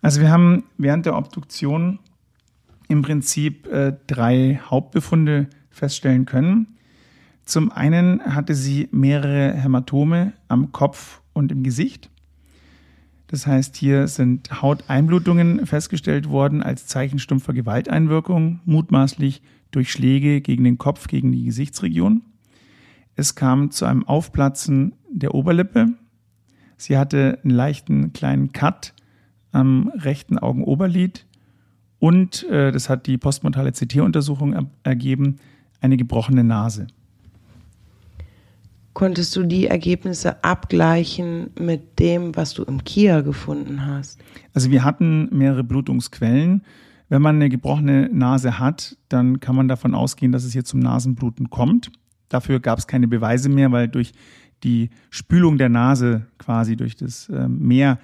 [0.00, 1.98] Also wir haben während der Obduktion
[2.88, 6.78] im Prinzip äh, drei Hauptbefunde feststellen können.
[7.44, 12.10] Zum einen hatte sie mehrere Hämatome am Kopf und im Gesicht.
[13.28, 20.64] Das heißt, hier sind Hauteinblutungen festgestellt worden als Zeichen stumpfer Gewalteinwirkung, mutmaßlich durch Schläge gegen
[20.64, 22.22] den Kopf, gegen die Gesichtsregion.
[23.16, 25.88] Es kam zu einem Aufplatzen der Oberlippe.
[26.78, 28.94] Sie hatte einen leichten kleinen Cut
[29.52, 31.26] am rechten Augenoberlid
[31.98, 35.36] und, äh, das hat die postmortale CT-Untersuchung ergeben,
[35.80, 36.86] eine gebrochene Nase.
[38.94, 44.20] Konntest du die Ergebnisse abgleichen mit dem, was du im Kia gefunden hast?
[44.54, 46.62] Also wir hatten mehrere Blutungsquellen.
[47.08, 50.80] Wenn man eine gebrochene Nase hat, dann kann man davon ausgehen, dass es hier zum
[50.80, 51.92] Nasenbluten kommt.
[52.28, 54.12] Dafür gab es keine Beweise mehr, weil durch
[54.64, 57.98] die Spülung der Nase quasi durch das ähm, Meer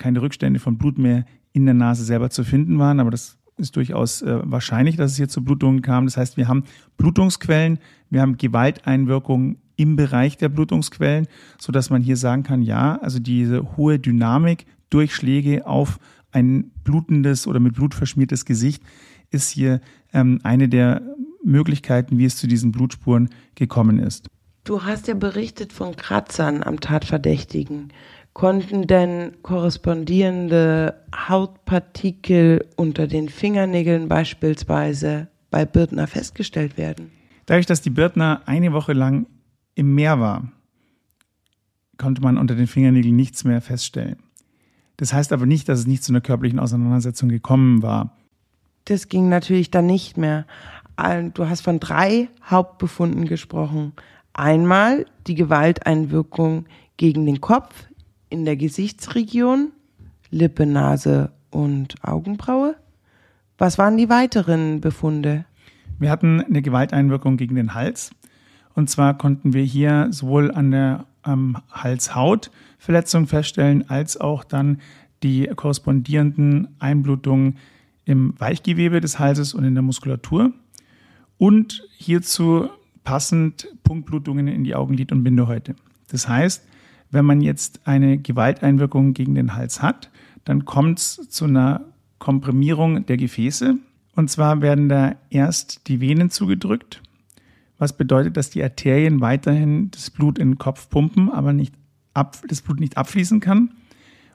[0.00, 2.98] keine Rückstände von Blut mehr in der Nase selber zu finden waren.
[2.98, 6.06] Aber das ist durchaus äh, wahrscheinlich, dass es hier zu Blutungen kam.
[6.06, 6.64] Das heißt, wir haben
[6.96, 11.26] Blutungsquellen, wir haben Gewalteinwirkungen im Bereich der Blutungsquellen,
[11.58, 15.98] so dass man hier sagen kann, ja, also diese hohe Dynamik durch Schläge auf
[16.32, 18.82] ein blutendes oder mit Blut verschmiertes Gesicht
[19.30, 19.80] ist hier
[20.12, 21.02] ähm, eine der
[21.44, 24.26] Möglichkeiten, wie es zu diesen Blutspuren gekommen ist.
[24.64, 27.88] Du hast ja berichtet von Kratzern am Tatverdächtigen.
[28.32, 37.10] Konnten denn korrespondierende Hautpartikel unter den Fingernägeln beispielsweise bei Birtner festgestellt werden?
[37.46, 39.26] Dadurch, dass die Birtner eine Woche lang
[39.74, 40.52] im Meer war,
[41.98, 44.16] konnte man unter den Fingernägeln nichts mehr feststellen.
[44.96, 48.16] Das heißt aber nicht, dass es nicht zu einer körperlichen Auseinandersetzung gekommen war.
[48.84, 50.46] Das ging natürlich dann nicht mehr.
[51.34, 53.92] Du hast von drei Hauptbefunden gesprochen.
[54.32, 56.66] Einmal die Gewalteinwirkung
[56.96, 57.89] gegen den Kopf
[58.30, 59.72] in der Gesichtsregion,
[60.30, 62.76] Lippe, Nase und Augenbraue.
[63.58, 65.44] Was waren die weiteren Befunde?
[65.98, 68.12] Wir hatten eine Gewalteinwirkung gegen den Hals.
[68.74, 74.80] Und zwar konnten wir hier sowohl an der ähm, Halshautverletzung feststellen, als auch dann
[75.22, 77.58] die korrespondierenden Einblutungen
[78.06, 80.52] im Weichgewebe des Halses und in der Muskulatur.
[81.36, 82.70] Und hierzu
[83.04, 85.74] passend Punktblutungen in die Augenlid- und Bindehäute.
[86.08, 86.64] Das heißt,
[87.10, 90.10] wenn man jetzt eine Gewalteinwirkung gegen den Hals hat,
[90.44, 91.82] dann kommt es zu einer
[92.18, 93.76] Komprimierung der Gefäße.
[94.14, 97.02] Und zwar werden da erst die Venen zugedrückt
[97.80, 101.74] was bedeutet, dass die Arterien weiterhin das Blut in den Kopf pumpen, aber nicht
[102.12, 103.72] ab, das Blut nicht abfließen kann.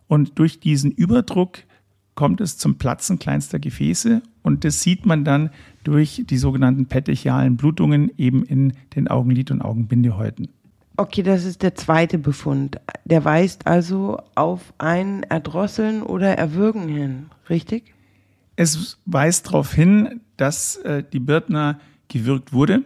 [0.07, 1.59] Und durch diesen Überdruck
[2.15, 5.51] kommt es zum Platzen kleinster Gefäße und das sieht man dann
[5.83, 10.49] durch die sogenannten petechialen Blutungen eben in den Augenlid- und Augenbindehäuten.
[10.97, 12.79] Okay, das ist der zweite Befund.
[13.03, 17.93] Der weist also auf ein Erdrosseln oder Erwürgen hin, richtig?
[18.55, 22.84] Es weist darauf hin, dass äh, die Birtner gewürgt wurde.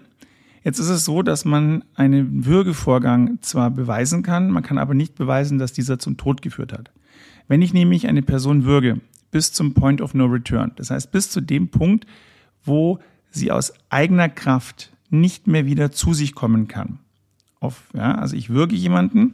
[0.63, 5.15] Jetzt ist es so, dass man einen Würgevorgang zwar beweisen kann, man kann aber nicht
[5.15, 6.91] beweisen, dass dieser zum Tod geführt hat.
[7.48, 9.00] Wenn ich nämlich eine Person würge
[9.32, 12.08] bis zum Point of No Return, das heißt bis zu dem Punkt,
[12.63, 17.00] wo sie aus eigener Kraft nicht mehr wieder zu sich kommen kann.
[17.60, 19.34] Auf, ja, also ich würge jemanden,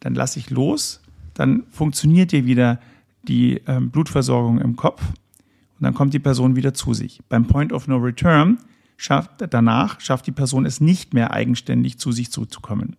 [0.00, 1.00] dann lasse ich los,
[1.34, 2.80] dann funktioniert hier wieder
[3.28, 7.20] die ähm, Blutversorgung im Kopf und dann kommt die Person wieder zu sich.
[7.28, 8.58] Beim Point of No Return
[8.96, 12.96] schafft, danach schafft die Person es nicht mehr eigenständig zu sich zuzukommen.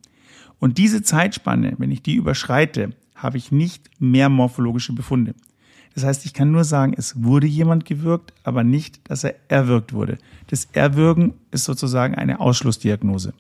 [0.60, 5.34] Und diese Zeitspanne, wenn ich die überschreite, habe ich nicht mehr morphologische Befunde.
[5.94, 9.94] Das heißt, ich kann nur sagen, es wurde jemand gewürgt, aber nicht, dass er erwürgt
[9.94, 10.18] wurde.
[10.48, 13.34] Das Erwürgen ist sozusagen eine Ausschlussdiagnose.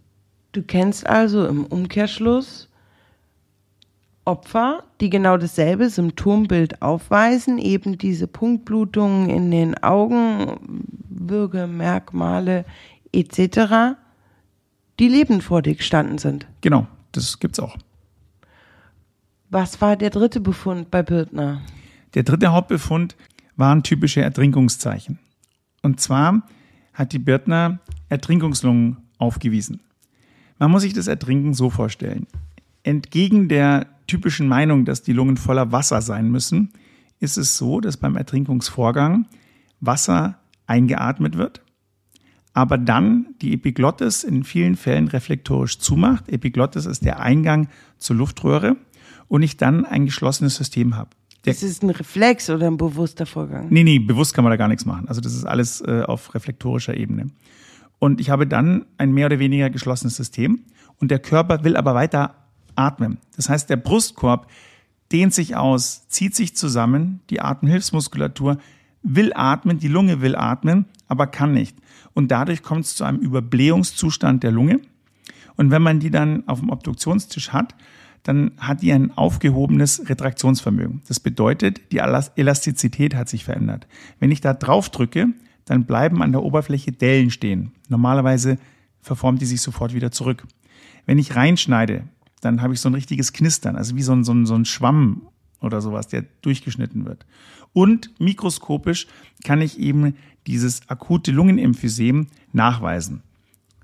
[0.52, 2.68] Du kennst also im Umkehrschluss
[4.24, 12.66] Opfer, die genau dasselbe Symptombild aufweisen, eben diese Punktblutungen in den Augen, Würgemerkmale
[13.12, 13.98] etc.,
[15.00, 16.46] die lebend vor dir gestanden sind.
[16.62, 17.78] Genau, das gibt's auch.
[19.50, 21.62] Was war der dritte Befund bei Bürtner?
[22.14, 23.16] Der dritte Hauptbefund
[23.56, 25.18] waren typische Ertrinkungszeichen.
[25.82, 26.44] Und zwar
[26.94, 29.82] hat die Birtner Ertrinkungslungen aufgewiesen.
[30.62, 32.28] Man muss sich das Ertrinken so vorstellen.
[32.84, 36.70] Entgegen der typischen Meinung, dass die Lungen voller Wasser sein müssen,
[37.20, 39.26] ist es so, dass beim Ertrinkungsvorgang
[39.80, 41.64] Wasser eingeatmet wird,
[42.54, 46.30] aber dann die Epiglottis in vielen Fällen reflektorisch zumacht.
[46.30, 48.78] Epiglottis ist der Eingang zur Luftröhre
[49.28, 51.10] und ich dann ein geschlossenes System habe.
[51.42, 53.66] Das ist ein Reflex oder ein bewusster Vorgang?
[53.72, 55.08] Nee, nee, bewusst kann man da gar nichts machen.
[55.08, 57.32] Also das ist alles äh, auf reflektorischer Ebene.
[58.02, 60.64] Und ich habe dann ein mehr oder weniger geschlossenes System
[61.00, 62.34] und der Körper will aber weiter
[62.74, 63.20] atmen.
[63.36, 64.48] Das heißt, der Brustkorb
[65.12, 68.58] dehnt sich aus, zieht sich zusammen, die Atemhilfsmuskulatur
[69.04, 71.78] will atmen, die Lunge will atmen, aber kann nicht.
[72.16, 74.80] Und dadurch kommt es zu einem Überblähungszustand der Lunge.
[75.56, 77.76] Und wenn man die dann auf dem Obduktionstisch hat,
[78.24, 81.04] dann hat die ein aufgehobenes Retraktionsvermögen.
[81.08, 83.86] Das bedeutet, die Elastizität hat sich verändert.
[84.20, 85.28] Wenn ich da drauf drücke,
[85.66, 87.72] dann bleiben an der Oberfläche Dellen stehen.
[87.88, 88.58] Normalerweise
[89.02, 90.46] verformt die sich sofort wieder zurück.
[91.06, 92.04] Wenn ich reinschneide,
[92.42, 94.66] dann habe ich so ein richtiges Knistern, also wie so ein, so ein, so ein
[94.66, 95.28] Schwamm
[95.60, 97.26] oder sowas, der durchgeschnitten wird.
[97.74, 99.08] Und mikroskopisch
[99.44, 100.16] kann ich eben
[100.48, 103.22] dieses akute Lungenemphysem nachweisen.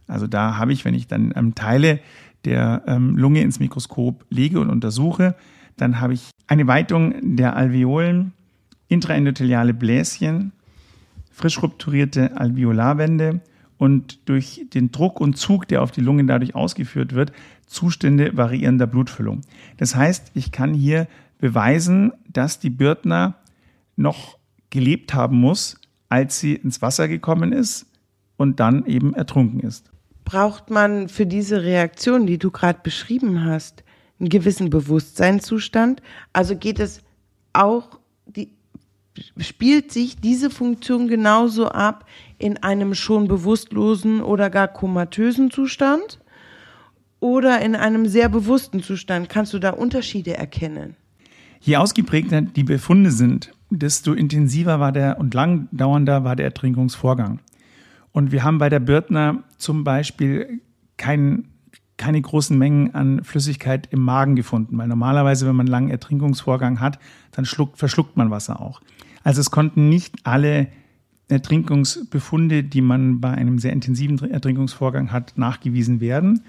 [0.08, 2.00] Also da habe ich, wenn ich dann ähm, Teile
[2.46, 5.36] der ähm, Lunge ins Mikroskop lege und untersuche,
[5.76, 8.34] dann habe ich eine Weitung der Alveolen,
[8.88, 10.54] intraendotheliale Bläschen,
[11.38, 13.42] frisch rupturierte Alveolarwände
[13.78, 17.32] und durch den Druck und Zug, der auf die Lunge dadurch ausgeführt wird,
[17.68, 19.42] Zustände variierender Blutfüllung.
[19.78, 23.36] Das heißt, ich kann hier beweisen, dass die Bürtner
[23.96, 24.38] noch
[24.70, 27.86] gelebt haben muss, als sie ins Wasser gekommen ist
[28.38, 29.92] und dann eben ertrunken ist
[30.28, 33.86] braucht man für diese Reaktion, die du gerade beschrieben hast,
[34.20, 36.02] einen gewissen Bewusstseinszustand?
[36.34, 37.02] Also geht es
[37.54, 38.52] auch, die,
[39.38, 42.06] spielt sich diese Funktion genauso ab
[42.38, 46.20] in einem schon bewusstlosen oder gar komatösen Zustand?
[47.20, 49.28] Oder in einem sehr bewussten Zustand?
[49.30, 50.96] Kannst du da Unterschiede erkennen?
[51.60, 57.40] Je ausgeprägter die Befunde sind, desto intensiver war der und lang dauernder war der Ertrinkungsvorgang.
[58.12, 60.62] Und wir haben bei der Birtner zum Beispiel
[60.98, 61.50] kein,
[61.98, 66.80] keine großen Mengen an Flüssigkeit im Magen gefunden, weil normalerweise, wenn man einen langen Ertrinkungsvorgang
[66.80, 67.00] hat,
[67.32, 68.82] dann schluckt, verschluckt man Wasser auch.
[69.28, 70.70] Also es konnten nicht alle
[71.28, 76.46] Ertrinkungsbefunde, die man bei einem sehr intensiven Ertrinkungsvorgang hat, nachgewiesen werden.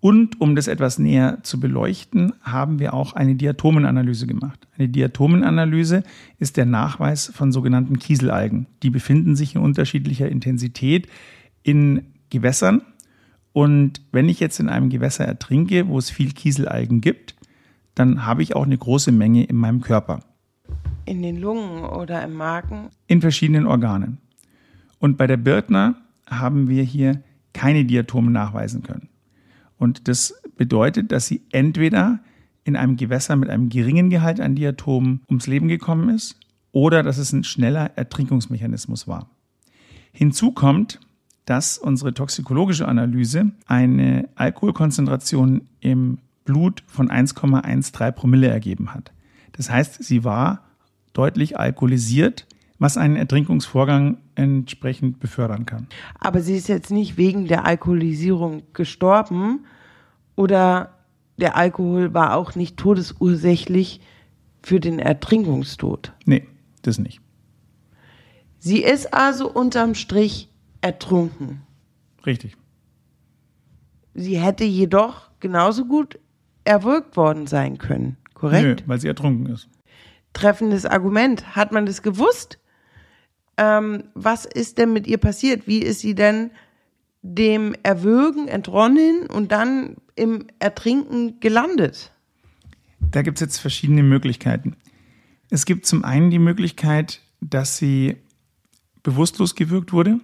[0.00, 4.66] Und um das etwas näher zu beleuchten, haben wir auch eine Diatomenanalyse gemacht.
[4.78, 6.02] Eine Diatomenanalyse
[6.38, 8.68] ist der Nachweis von sogenannten Kieselalgen.
[8.82, 11.08] Die befinden sich in unterschiedlicher Intensität
[11.62, 12.80] in Gewässern.
[13.52, 17.34] Und wenn ich jetzt in einem Gewässer ertrinke, wo es viel Kieselalgen gibt,
[17.94, 20.20] dann habe ich auch eine große Menge in meinem Körper.
[21.06, 22.88] In den Lungen oder im Magen?
[23.06, 24.18] In verschiedenen Organen.
[24.98, 25.96] Und bei der Birtner
[26.28, 29.08] haben wir hier keine Diatomen nachweisen können.
[29.76, 32.20] Und das bedeutet, dass sie entweder
[32.64, 36.38] in einem Gewässer mit einem geringen Gehalt an Diatomen ums Leben gekommen ist
[36.72, 39.28] oder dass es ein schneller Ertrinkungsmechanismus war.
[40.12, 41.00] Hinzu kommt,
[41.44, 49.12] dass unsere toxikologische Analyse eine Alkoholkonzentration im Blut von 1,13 Promille ergeben hat.
[49.52, 50.64] Das heißt, sie war
[51.14, 52.46] deutlich alkoholisiert,
[52.78, 55.86] was einen Ertrinkungsvorgang entsprechend befördern kann.
[56.20, 59.64] Aber sie ist jetzt nicht wegen der Alkoholisierung gestorben,
[60.36, 60.94] oder
[61.36, 64.00] der Alkohol war auch nicht todesursächlich
[64.62, 66.12] für den Ertrinkungstod?
[66.24, 66.46] Nee,
[66.82, 67.20] das nicht.
[68.58, 70.48] Sie ist also unterm Strich
[70.80, 71.62] ertrunken.
[72.24, 72.56] Richtig.
[74.14, 76.18] Sie hätte jedoch genauso gut
[76.64, 78.80] erwürgt worden sein können, korrekt?
[78.80, 79.68] Nö, weil sie ertrunken ist.
[80.34, 81.56] Treffendes Argument.
[81.56, 82.58] Hat man das gewusst?
[83.56, 85.66] Ähm, was ist denn mit ihr passiert?
[85.66, 86.50] Wie ist sie denn
[87.22, 92.12] dem Erwürgen entronnen und dann im Ertrinken gelandet?
[93.00, 94.76] Da gibt es jetzt verschiedene Möglichkeiten.
[95.50, 98.16] Es gibt zum einen die Möglichkeit, dass sie
[99.02, 100.20] bewusstlos gewürgt wurde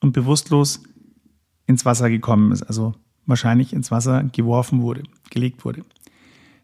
[0.00, 0.82] und bewusstlos
[1.66, 5.84] ins Wasser gekommen ist, also wahrscheinlich ins Wasser geworfen wurde, gelegt wurde.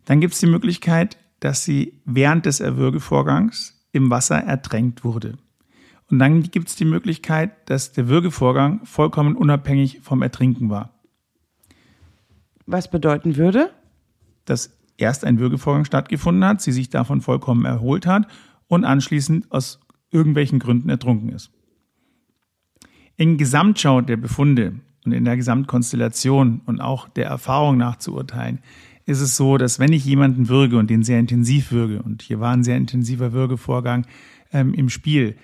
[0.05, 5.39] Dann gibt es die Möglichkeit, dass sie während des Erwürgevorgangs im Wasser ertränkt wurde.
[6.09, 10.91] Und dann gibt es die Möglichkeit, dass der Würgevorgang vollkommen unabhängig vom Ertrinken war.
[12.65, 13.71] Was bedeuten würde?
[14.45, 18.29] Dass erst ein Würgevorgang stattgefunden hat, sie sich davon vollkommen erholt hat
[18.69, 19.81] und anschließend aus
[20.13, 21.51] irgendwelchen Gründen ertrunken ist.
[23.17, 24.75] In Gesamtschau der Befunde
[25.05, 28.61] und in der Gesamtkonstellation und auch der Erfahrung nach zu urteilen,
[29.07, 32.41] ist es so, dass wenn ich jemanden würge und den sehr intensiv würge, und hier
[32.41, 34.07] war ein sehr intensiver Würgevorgang
[34.53, 35.37] ähm, im Spiel,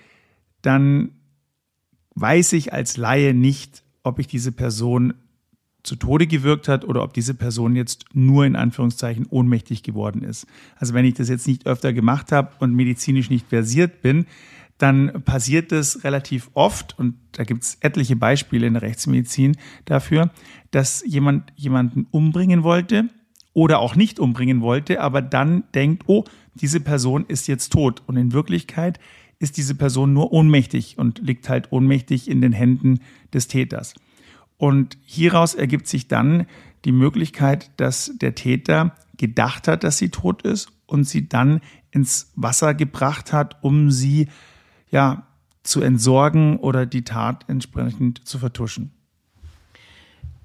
[0.61, 1.11] dann
[2.15, 5.13] weiß ich als Laie nicht, ob ich diese Person
[5.83, 10.45] zu Tode gewirkt hat oder ob diese Person jetzt nur in Anführungszeichen ohnmächtig geworden ist.
[10.75, 14.25] Also wenn ich das jetzt nicht öfter gemacht habe und medizinisch nicht versiert bin,
[14.77, 20.31] dann passiert das relativ oft, und da gibt es etliche Beispiele in der Rechtsmedizin dafür,
[20.71, 23.09] dass jemand jemanden umbringen wollte
[23.53, 26.23] oder auch nicht umbringen wollte, aber dann denkt, oh,
[26.55, 28.03] diese Person ist jetzt tot.
[28.05, 28.99] Und in Wirklichkeit
[29.39, 32.99] ist diese Person nur ohnmächtig und liegt halt ohnmächtig in den Händen
[33.33, 33.95] des Täters.
[34.57, 36.45] Und hieraus ergibt sich dann
[36.85, 42.31] die Möglichkeit, dass der Täter gedacht hat, dass sie tot ist und sie dann ins
[42.35, 44.27] Wasser gebracht hat, um sie
[44.91, 45.27] ja
[45.63, 48.91] zu entsorgen oder die Tat entsprechend zu vertuschen.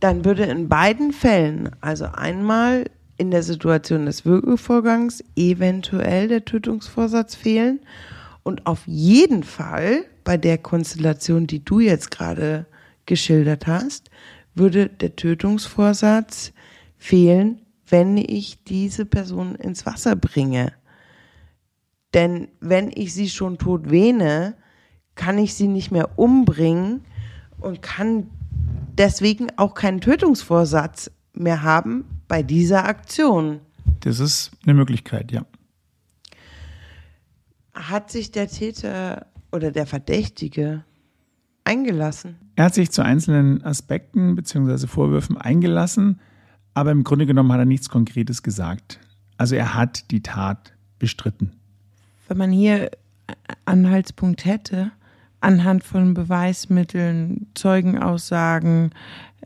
[0.04, 7.34] Dann würde in beiden Fällen, also einmal in der Situation des Würgevorgangs, eventuell der Tötungsvorsatz
[7.34, 7.80] fehlen
[8.42, 12.66] und auf jeden Fall bei der Konstellation, die du jetzt gerade
[13.06, 14.10] geschildert hast,
[14.54, 16.52] würde der Tötungsvorsatz
[16.98, 20.74] fehlen, wenn ich diese Person ins Wasser bringe.
[22.12, 24.54] Denn wenn ich sie schon tot wähne,
[25.14, 27.06] kann ich sie nicht mehr umbringen
[27.58, 28.26] und kann
[28.98, 33.60] deswegen auch keinen Tötungsvorsatz mehr haben bei dieser Aktion.
[34.00, 35.44] Das ist eine Möglichkeit, ja.
[37.74, 40.84] Hat sich der Täter oder der Verdächtige
[41.64, 42.36] eingelassen?
[42.56, 44.86] Er hat sich zu einzelnen Aspekten bzw.
[44.86, 46.20] Vorwürfen eingelassen,
[46.72, 49.00] aber im Grunde genommen hat er nichts Konkretes gesagt.
[49.36, 51.52] Also er hat die Tat bestritten.
[52.28, 52.90] Wenn man hier
[53.64, 54.92] Anhaltspunkt hätte,
[55.44, 58.90] anhand von Beweismitteln, Zeugenaussagen,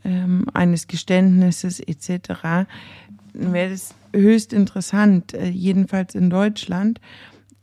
[0.03, 2.67] ähm, eines Geständnisses etc.,
[3.33, 5.33] wäre das höchst interessant.
[5.33, 6.99] Äh, jedenfalls in Deutschland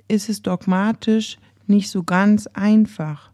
[0.08, 3.30] ist es dogmatisch nicht so ganz einfach.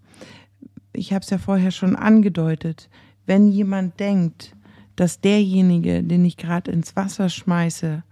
[0.92, 2.88] Ich habe es ja vorher schon angedeutet.
[3.26, 4.54] Wenn jemand denkt,
[4.96, 8.02] dass derjenige, den ich gerade ins Wasser schmeiße,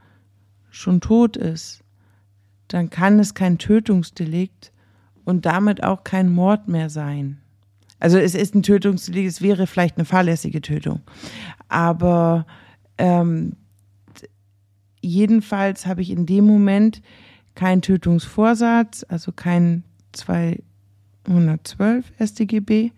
[0.71, 1.83] schon tot ist,
[2.69, 4.70] dann kann es kein Tötungsdelikt
[5.31, 7.39] und damit auch kein Mord mehr sein.
[8.01, 11.01] Also es ist ein Tötungsdelikt, es wäre vielleicht eine fahrlässige Tötung.
[11.69, 12.47] Aber
[12.99, 13.57] ähm,
[15.01, 17.03] jedenfalls habe ich in dem Moment
[17.55, 22.91] keinen Tötungsvorsatz, also kein 212 StGB.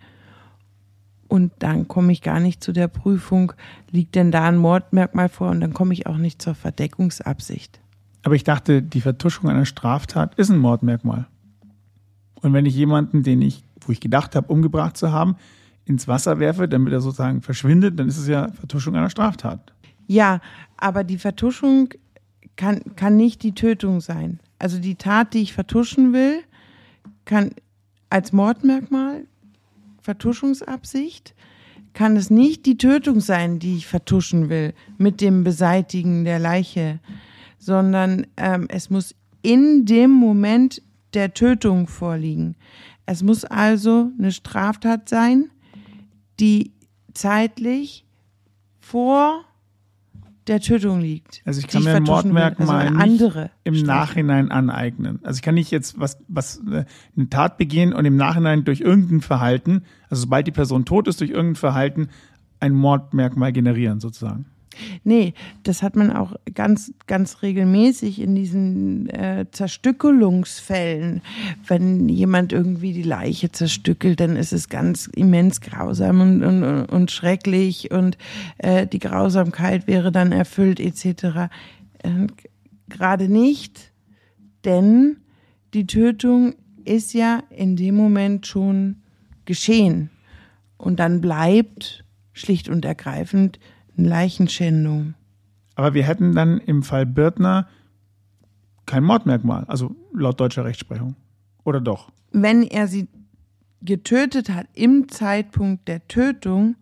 [1.29, 3.53] Und dann komme ich gar nicht zu der Prüfung,
[3.91, 7.81] liegt denn da ein Mordmerkmal vor und dann komme ich auch nicht zur Verdeckungsabsicht.
[8.23, 11.27] Aber ich dachte, die Vertuschung einer Straftat ist ein Mordmerkmal.
[12.43, 15.37] Und wenn ich jemanden, den ich, wo ich gedacht habe, umgebracht zu haben,
[15.85, 19.73] ins Wasser werfe, damit er sozusagen verschwindet, dann ist es ja Vertuschung einer Straftat.
[20.07, 20.41] Ja,
[20.77, 21.89] aber die Vertuschung
[22.57, 24.41] kann, kann nicht die Tötung sein.
[24.59, 26.41] Also die Tat, die ich vertuschen will,
[27.25, 27.51] kann
[28.11, 29.25] als Mordmerkmal,
[30.01, 31.35] Vertuschungsabsicht,
[31.95, 37.01] kann es nicht die Tötung sein, die ich vertuschen will, mit dem Beseitigen der Leiche,
[37.59, 40.83] sondern ähm, es muss in dem Moment
[41.15, 42.57] der Tötung vorliegen.
[43.07, 45.51] Es muss also eine Straftat sein,
[46.41, 46.73] die
[47.15, 48.07] zeitlich
[48.81, 49.45] vor
[50.47, 51.43] der Tötung liegt.
[51.45, 53.87] Also ich kann mir ein Mordmerkmal also andere im Strafe.
[53.87, 55.21] Nachhinein aneignen.
[55.23, 56.85] Also ich kann nicht jetzt was, was äh,
[57.17, 61.21] eine Tat begehen und im Nachhinein durch irgendein Verhalten, also sobald die Person tot ist,
[61.21, 62.09] durch irgendein Verhalten
[62.59, 64.47] ein Mordmerkmal generieren sozusagen.
[65.05, 71.23] Nee, das hat man auch ganz, ganz regelmäßig in diesen äh, Zerstückelungsfällen.
[71.67, 77.11] Wenn jemand irgendwie die Leiche zerstückelt, dann ist es ganz immens grausam und, und, und
[77.11, 78.19] schrecklich und
[78.59, 81.51] äh, die Grausamkeit wäre dann erfüllt etc.
[82.03, 82.27] Äh,
[82.89, 83.93] Gerade nicht,
[84.65, 85.17] denn
[85.75, 86.55] die Tötung
[86.85, 88.97] ist ja in dem Moment schon
[89.45, 90.11] geschehen.
[90.77, 93.59] Und dann bleibt schlicht und ergreifend
[93.97, 95.15] Leichenschändung.
[95.75, 97.69] Aber wir hätten dann im Fall Birtner
[98.87, 101.17] kein Mordmerkmal, also laut deutscher Rechtsprechung.
[101.65, 102.11] Oder doch?
[102.33, 103.09] Wenn er sie
[103.81, 106.77] getötet hat im Zeitpunkt der Tötung,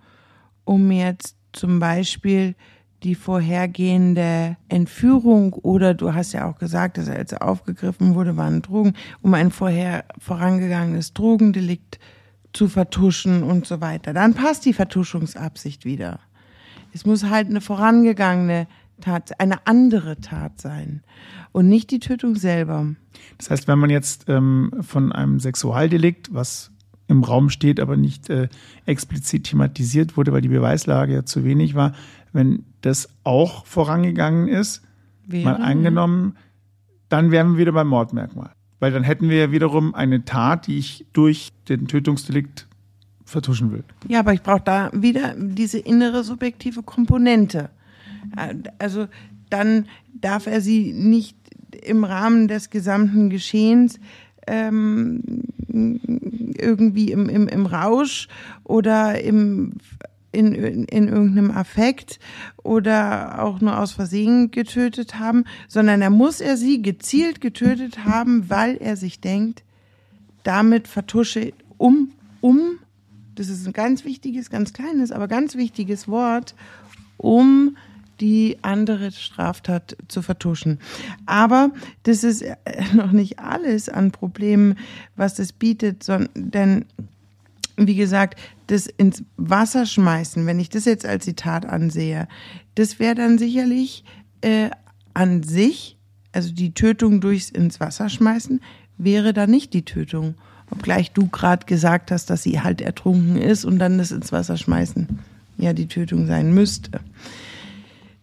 [0.65, 2.55] um jetzt zum Beispiel
[3.03, 8.61] die vorhergehende Entführung oder du hast ja auch gesagt, dass er jetzt aufgegriffen wurde, waren
[8.61, 11.99] Drogen, um ein vorher vorangegangenes Drogendelikt
[12.53, 14.13] zu vertuschen und so weiter.
[14.13, 16.21] Dann passt die Vertuschungsabsicht wieder.
[16.93, 18.67] Es muss halt eine vorangegangene
[19.01, 21.03] Tat, eine andere Tat sein
[21.53, 22.95] und nicht die Tötung selber.
[23.39, 26.71] Das heißt, wenn man jetzt ähm, von einem Sexualdelikt, was
[27.09, 28.49] im Raum steht, aber nicht äh,
[28.87, 31.93] explizit thematisiert wurde, weil die Beweislage ja zu wenig war,
[32.33, 34.83] wenn das auch vorangegangen ist,
[35.27, 36.37] Wäre, mal angenommen,
[37.09, 38.53] dann wären wir wieder beim Mordmerkmal.
[38.79, 42.67] Weil dann hätten wir ja wiederum eine Tat, die ich durch den Tötungsdelikt
[43.31, 43.85] vertuschen will.
[44.09, 47.71] Ja, aber ich brauche da wieder diese innere subjektive Komponente.
[48.79, 49.09] Also
[49.49, 51.37] dann darf er sie nicht
[51.83, 53.99] im Rahmen des gesamten Geschehens
[54.47, 55.23] ähm,
[55.69, 58.29] irgendwie im, im, im Rausch
[58.65, 59.75] oder im
[60.33, 62.21] in, in, in irgendeinem Affekt
[62.63, 68.49] oder auch nur aus Versehen getötet haben, sondern er muss er sie gezielt getötet haben,
[68.49, 69.65] weil er sich denkt,
[70.45, 72.79] damit vertusche um, um,
[73.35, 76.55] das ist ein ganz wichtiges, ganz kleines, aber ganz wichtiges Wort,
[77.17, 77.77] um
[78.21, 80.79] die andere Straftat zu vertuschen.
[81.27, 81.71] Aber
[82.03, 82.45] das ist
[82.95, 84.77] noch nicht alles an Problemen,
[85.17, 86.85] was das bietet, denn
[87.77, 92.29] wie gesagt, das ins Wasser schmeißen, wenn ich das jetzt als Zitat ansehe,
[92.75, 94.05] das wäre dann sicherlich
[94.43, 94.71] äh,
[95.15, 95.97] an sich,
[96.33, 98.61] also die Tötung durchs ins Wasser schmeißen,
[98.99, 100.35] wäre dann nicht die Tötung.
[100.71, 104.57] Obgleich du gerade gesagt hast, dass sie halt ertrunken ist und dann das ins Wasser
[104.57, 105.09] schmeißen
[105.61, 107.01] ja die Tötung sein müsste.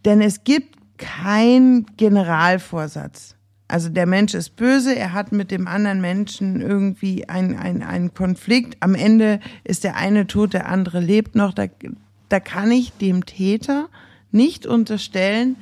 [0.05, 3.35] Denn es gibt keinen Generalvorsatz.
[3.67, 8.77] Also der Mensch ist böse, er hat mit dem anderen Menschen irgendwie einen ein Konflikt.
[8.79, 11.53] Am Ende ist der eine tot, der andere lebt noch.
[11.53, 11.65] Da,
[12.29, 13.89] da kann ich dem Täter
[14.31, 15.57] nicht unterstellen,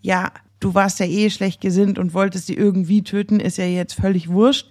[0.00, 3.94] ja, du warst ja eh schlecht gesinnt und wolltest sie irgendwie töten, ist ja jetzt
[3.94, 4.70] völlig wurscht,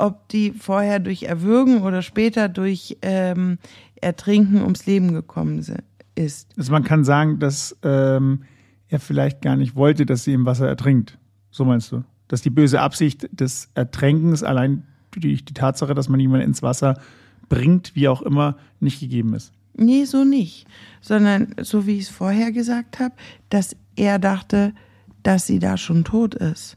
[0.00, 3.58] ob die vorher durch Erwürgen oder später durch ähm,
[4.00, 5.64] Ertrinken ums Leben gekommen
[6.14, 6.46] ist.
[6.56, 8.44] Also man kann sagen, dass ähm,
[8.88, 11.18] er vielleicht gar nicht wollte, dass sie im Wasser ertrinkt.
[11.50, 12.02] So meinst du?
[12.30, 17.00] dass die böse Absicht des Ertränkens allein durch die Tatsache, dass man jemanden ins Wasser
[17.48, 19.52] bringt, wie auch immer, nicht gegeben ist.
[19.74, 20.68] Nee, so nicht.
[21.00, 23.14] Sondern, so wie ich es vorher gesagt habe,
[23.48, 24.74] dass er dachte,
[25.24, 26.76] dass sie da schon tot ist.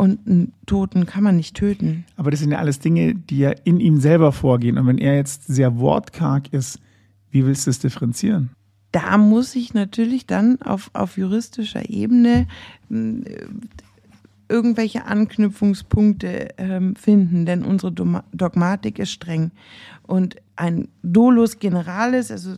[0.00, 2.06] Und einen Toten kann man nicht töten.
[2.16, 4.78] Aber das sind ja alles Dinge, die ja in ihm selber vorgehen.
[4.78, 6.80] Und wenn er jetzt sehr wortkarg ist,
[7.30, 8.48] wie willst du es differenzieren?
[8.92, 12.46] Da muss ich natürlich dann auf, auf juristischer Ebene
[14.48, 19.50] irgendwelche Anknüpfungspunkte ähm, finden, denn unsere Dogmatik ist streng.
[20.06, 22.54] Und ein Dolus Generalis, also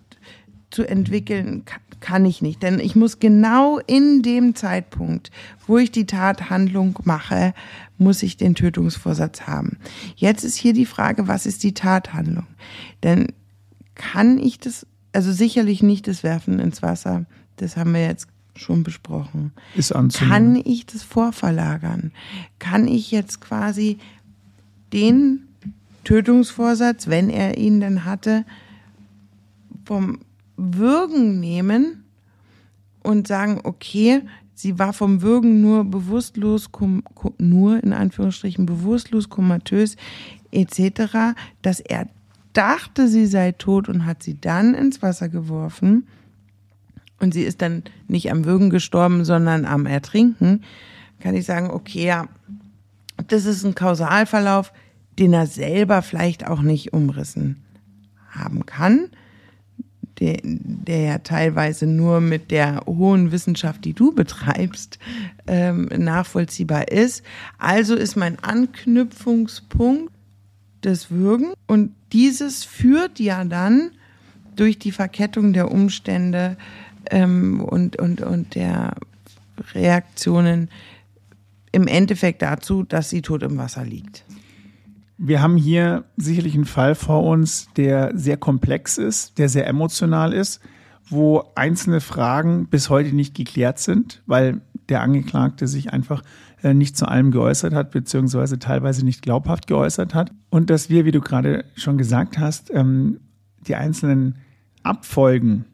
[0.73, 1.65] zu entwickeln,
[2.01, 2.63] kann ich nicht.
[2.63, 5.31] Denn ich muss genau in dem Zeitpunkt,
[5.67, 7.55] wo ich die Tathandlung mache,
[7.99, 9.79] muss ich den Tötungsvorsatz haben.
[10.17, 12.47] Jetzt ist hier die Frage, was ist die Tathandlung?
[13.03, 13.29] Denn
[13.95, 18.83] kann ich das, also sicherlich nicht das Werfen ins Wasser, das haben wir jetzt schon
[18.83, 19.53] besprochen.
[19.75, 20.33] Ist anzunehmen.
[20.33, 22.13] Kann ich das vorverlagern?
[22.59, 23.99] Kann ich jetzt quasi
[24.93, 25.49] den
[26.05, 28.45] Tötungsvorsatz, wenn er ihn denn hatte,
[29.85, 30.19] vom
[30.57, 32.05] Würgen nehmen
[33.03, 34.23] und sagen, okay,
[34.55, 36.71] sie war vom Würgen nur bewusstlos,
[37.39, 39.97] nur in Anführungsstrichen bewusstlos, komatös
[40.51, 42.09] etc., dass er
[42.53, 46.07] dachte, sie sei tot und hat sie dann ins Wasser geworfen
[47.21, 50.63] und sie ist dann nicht am Würgen gestorben, sondern am Ertrinken,
[51.21, 52.29] kann ich sagen, okay, ja,
[53.29, 54.73] das ist ein Kausalverlauf,
[55.19, 57.63] den er selber vielleicht auch nicht umrissen
[58.31, 59.09] haben kann,
[60.21, 64.99] der, der ja teilweise nur mit der hohen Wissenschaft, die du betreibst,
[65.47, 67.25] ähm, nachvollziehbar ist.
[67.59, 70.13] Also ist mein Anknüpfungspunkt
[70.83, 73.93] das Würgen und dieses führt ja dann
[74.57, 76.57] durch die Verkettung der Umstände
[77.11, 78.97] ähm, und, und, und der
[79.75, 80.69] Reaktionen
[81.71, 84.25] im Endeffekt dazu, dass sie tot im Wasser liegt.
[85.25, 90.33] Wir haben hier sicherlich einen Fall vor uns, der sehr komplex ist, der sehr emotional
[90.33, 90.61] ist,
[91.09, 96.25] wo einzelne Fragen bis heute nicht geklärt sind, weil der Angeklagte sich einfach
[96.65, 100.33] äh, nicht zu allem geäußert hat, beziehungsweise teilweise nicht glaubhaft geäußert hat.
[100.51, 103.21] Und dass wir, wie du gerade schon gesagt hast, ähm,
[103.69, 104.39] die einzelnen
[104.83, 105.67] Abfolgen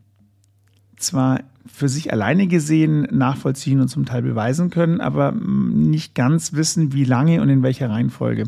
[0.99, 6.93] zwar für sich alleine gesehen nachvollziehen und zum Teil beweisen können, aber nicht ganz wissen,
[6.93, 8.45] wie lange und in welcher Reihenfolge.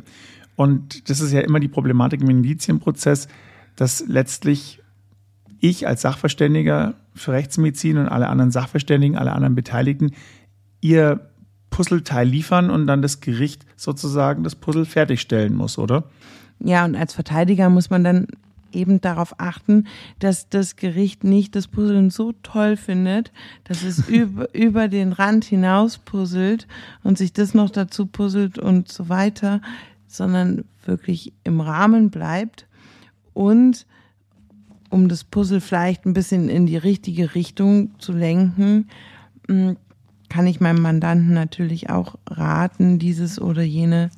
[0.61, 3.29] Und das ist ja immer die Problematik im Indizienprozess,
[3.77, 4.83] dass letztlich
[5.59, 10.11] ich als Sachverständiger für Rechtsmedizin und alle anderen Sachverständigen, alle anderen Beteiligten
[10.83, 11.31] ihr
[11.71, 16.05] Puzzleteil liefern und dann das Gericht sozusagen das Puzzle fertigstellen muss, oder?
[16.59, 18.27] Ja, und als Verteidiger muss man dann
[18.73, 19.87] eben darauf achten,
[20.19, 23.33] dass das Gericht nicht das Puzzeln so toll findet,
[23.65, 26.67] dass es über, über den Rand hinaus puzzelt
[27.03, 29.63] und sich das noch dazu puzzelt und so weiter,
[30.17, 32.67] sondern wirklich im Rahmen bleibt
[33.33, 33.87] und
[34.91, 38.89] um das Puzzle vielleicht ein bisschen in die richtige Richtung zu lenken,
[39.47, 39.77] hm,
[40.29, 44.11] kann ich meinem Mandanten natürlich auch raten, dieses oder jene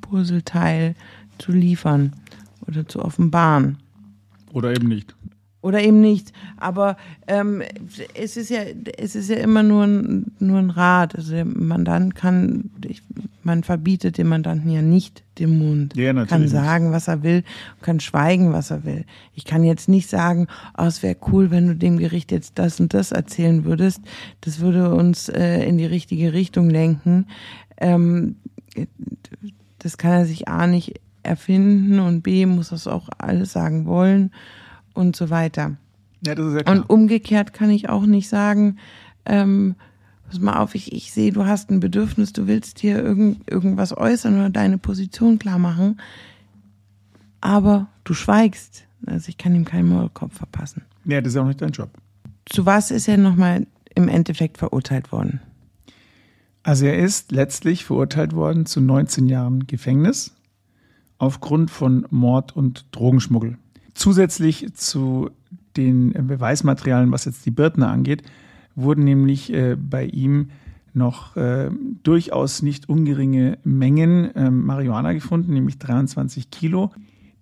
[0.00, 0.94] Puzzleteil
[1.38, 2.12] zu liefern
[2.66, 3.78] oder zu offenbaren.
[4.52, 5.14] Oder eben nicht.
[5.66, 6.32] Oder eben nicht.
[6.58, 6.96] Aber
[7.26, 7.60] ähm,
[8.14, 8.60] es ist ja,
[8.98, 11.16] es ist ja immer nur ein, nur ein Rat.
[11.16, 13.02] Also der Mandant kann, ich,
[13.42, 15.96] man verbietet dem Mandanten ja nicht den Mund.
[15.96, 17.42] Ja, natürlich kann sagen, was er will,
[17.82, 19.04] kann schweigen, was er will.
[19.34, 20.46] Ich kann jetzt nicht sagen,
[20.78, 24.00] oh, es wäre cool, wenn du dem Gericht jetzt das und das erzählen würdest.
[24.42, 27.26] Das würde uns äh, in die richtige Richtung lenken.
[27.78, 28.36] Ähm,
[29.80, 34.30] das kann er sich A nicht erfinden und B muss das auch alles sagen wollen
[34.96, 35.76] und so weiter.
[36.24, 36.76] Ja, das ist ja klar.
[36.76, 38.78] Und umgekehrt kann ich auch nicht sagen,
[39.24, 39.76] ähm,
[40.26, 43.96] pass mal auf, ich, ich sehe, du hast ein Bedürfnis, du willst hier irgend, irgendwas
[43.96, 46.00] äußern oder deine Position klar machen,
[47.40, 48.84] aber du schweigst.
[49.06, 50.82] Also ich kann ihm keinen Maulkorb verpassen.
[51.04, 51.90] Ja, das ist auch nicht dein Job.
[52.46, 55.40] Zu was ist er nochmal im Endeffekt verurteilt worden?
[56.62, 60.34] Also er ist letztlich verurteilt worden zu 19 Jahren Gefängnis
[61.18, 63.58] aufgrund von Mord und Drogenschmuggel.
[63.96, 65.30] Zusätzlich zu
[65.78, 68.24] den Beweismaterialien, was jetzt die Birtner angeht,
[68.74, 70.50] wurden nämlich äh, bei ihm
[70.92, 71.70] noch äh,
[72.02, 76.92] durchaus nicht ungeringe Mengen äh, Marihuana gefunden, nämlich 23 Kilo,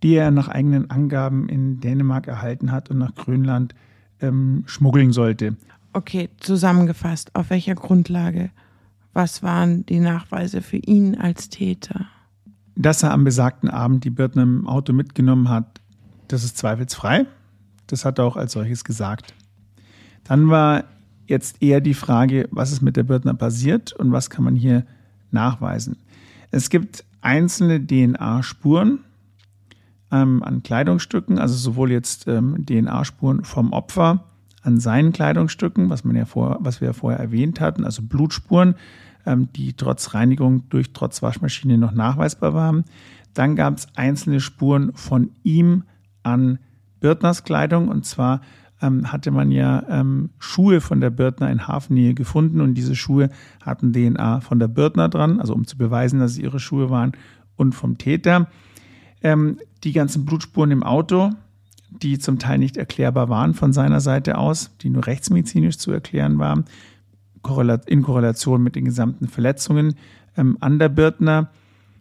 [0.05, 3.74] die er nach eigenen Angaben in Dänemark erhalten hat und nach Grönland
[4.20, 5.57] ähm, schmuggeln sollte.
[5.92, 8.50] Okay, zusammengefasst, auf welcher Grundlage?
[9.12, 12.07] Was waren die Nachweise für ihn als Täter?
[12.76, 15.80] Dass er am besagten Abend die Birtner im Auto mitgenommen hat,
[16.35, 17.26] das ist zweifelsfrei.
[17.87, 19.35] Das hat er auch als solches gesagt.
[20.24, 20.85] Dann war
[21.26, 24.85] jetzt eher die Frage, was ist mit der Birtner passiert und was kann man hier
[25.30, 25.97] nachweisen.
[26.51, 29.01] Es gibt einzelne DNA-Spuren
[30.11, 34.24] ähm, an Kleidungsstücken, also sowohl jetzt ähm, DNA-Spuren vom Opfer
[34.62, 38.74] an seinen Kleidungsstücken, was, man ja vor, was wir ja vorher erwähnt hatten, also Blutspuren,
[39.24, 42.85] ähm, die trotz Reinigung durch trotz Waschmaschine noch nachweisbar waren.
[43.35, 45.85] Dann gab es einzelne Spuren von ihm
[46.24, 46.58] an
[47.00, 47.88] Birtners Kleidung.
[47.88, 48.40] Und zwar
[48.82, 53.30] ähm, hatte man ja ähm, Schuhe von der Birtner in Hafennähe gefunden und diese Schuhe
[53.62, 57.12] hatten DNA von der Birtner dran, also um zu beweisen, dass es ihre Schuhe waren
[57.56, 58.48] und vom Täter.
[59.22, 61.30] Ähm, die ganzen Blutspuren im Auto,
[61.90, 66.38] die zum Teil nicht erklärbar waren von seiner Seite aus, die nur rechtsmedizinisch zu erklären
[66.38, 66.64] waren,
[67.86, 69.94] in Korrelation mit den gesamten Verletzungen
[70.36, 71.50] ähm, an der Birtner,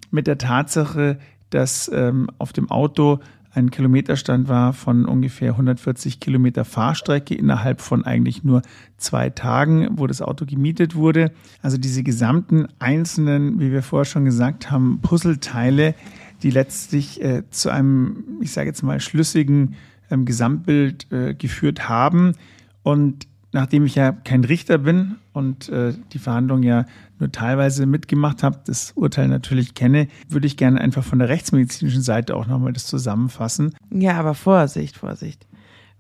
[0.10, 1.20] mit der Tatsache,
[1.50, 3.20] dass ähm, auf dem Auto
[3.56, 8.64] ein Kilometerstand war von ungefähr 140 Kilometer Fahrstrecke innerhalb von eigentlich nur
[8.98, 11.32] zwei Tagen, wo das Auto gemietet wurde.
[11.62, 15.94] Also diese gesamten einzelnen, wie wir vorher schon gesagt haben, Puzzleteile,
[16.42, 19.76] die letztlich äh, zu einem, ich sage jetzt mal, schlüssigen
[20.10, 22.34] ähm, Gesamtbild äh, geführt haben.
[22.82, 26.86] Und nachdem ich ja kein Richter bin und äh, die Verhandlung ja
[27.24, 32.02] nur teilweise mitgemacht habe, das Urteil natürlich kenne, würde ich gerne einfach von der rechtsmedizinischen
[32.02, 33.74] Seite auch nochmal das zusammenfassen.
[33.92, 35.48] Ja, aber Vorsicht, Vorsicht.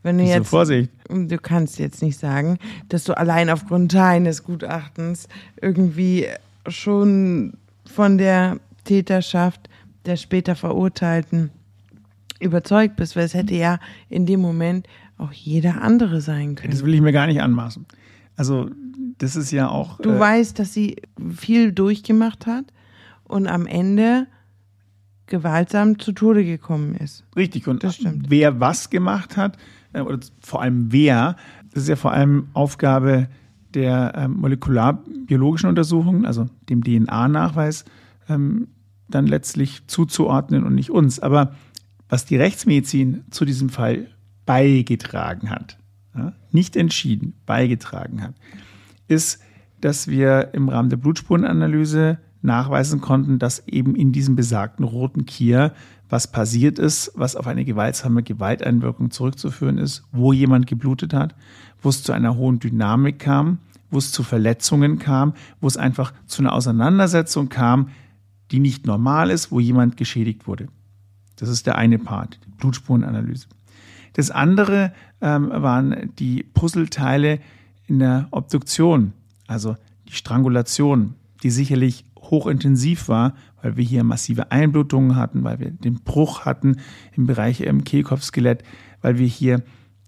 [0.03, 0.91] Wenn du Wieso jetzt, Vorsicht?
[1.09, 2.57] du kannst jetzt nicht sagen,
[2.89, 5.29] dass du allein aufgrund deines Gutachtens
[5.61, 6.27] irgendwie
[6.67, 7.53] schon
[7.85, 9.69] von der Täterschaft
[10.05, 11.51] der später Verurteilten
[12.41, 16.71] überzeugt bist, weil es hätte ja in dem Moment auch jeder andere sein können.
[16.71, 17.85] Das will ich mir gar nicht anmaßen.
[18.35, 18.69] Also
[19.17, 19.99] das ist ja auch.
[19.99, 20.97] Du äh, weißt, dass sie
[21.31, 22.65] viel durchgemacht hat
[23.23, 24.27] und am Ende
[25.27, 27.23] gewaltsam zu Tode gekommen ist.
[27.35, 27.67] Richtig.
[27.67, 28.29] Und Das stimmt.
[28.29, 29.57] wer was gemacht hat,
[29.93, 31.35] äh, oder vor allem wer,
[31.73, 33.27] das ist ja vor allem Aufgabe
[33.73, 37.85] der ähm, molekularbiologischen Untersuchungen, also dem DNA-Nachweis,
[38.29, 38.67] ähm,
[39.09, 41.19] dann letztlich zuzuordnen und nicht uns.
[41.19, 41.55] Aber
[42.09, 44.07] was die Rechtsmedizin zu diesem Fall
[44.45, 45.77] beigetragen hat,
[46.51, 48.35] nicht entschieden, beigetragen hat,
[49.07, 49.39] ist,
[49.83, 55.73] dass wir im Rahmen der Blutspurenanalyse nachweisen konnten, dass eben in diesem besagten roten Kier
[56.09, 61.35] was passiert ist, was auf eine gewaltsame Gewalteinwirkung zurückzuführen ist, wo jemand geblutet hat,
[61.81, 63.57] wo es zu einer hohen Dynamik kam,
[63.89, 67.89] wo es zu Verletzungen kam, wo es einfach zu einer Auseinandersetzung kam,
[68.51, 70.67] die nicht normal ist, wo jemand geschädigt wurde.
[71.37, 73.47] Das ist der eine Part, die Blutspurenanalyse.
[74.13, 77.39] Das andere ähm, waren die Puzzleteile
[77.87, 79.13] in der Obduktion,
[79.53, 79.77] also
[80.07, 86.03] die Strangulation, die sicherlich hochintensiv war, weil wir hier massive Einblutungen hatten, weil wir den
[86.03, 86.77] Bruch hatten
[87.15, 88.63] im Bereich im Kehlkopfskelett,
[89.01, 89.63] weil wir hier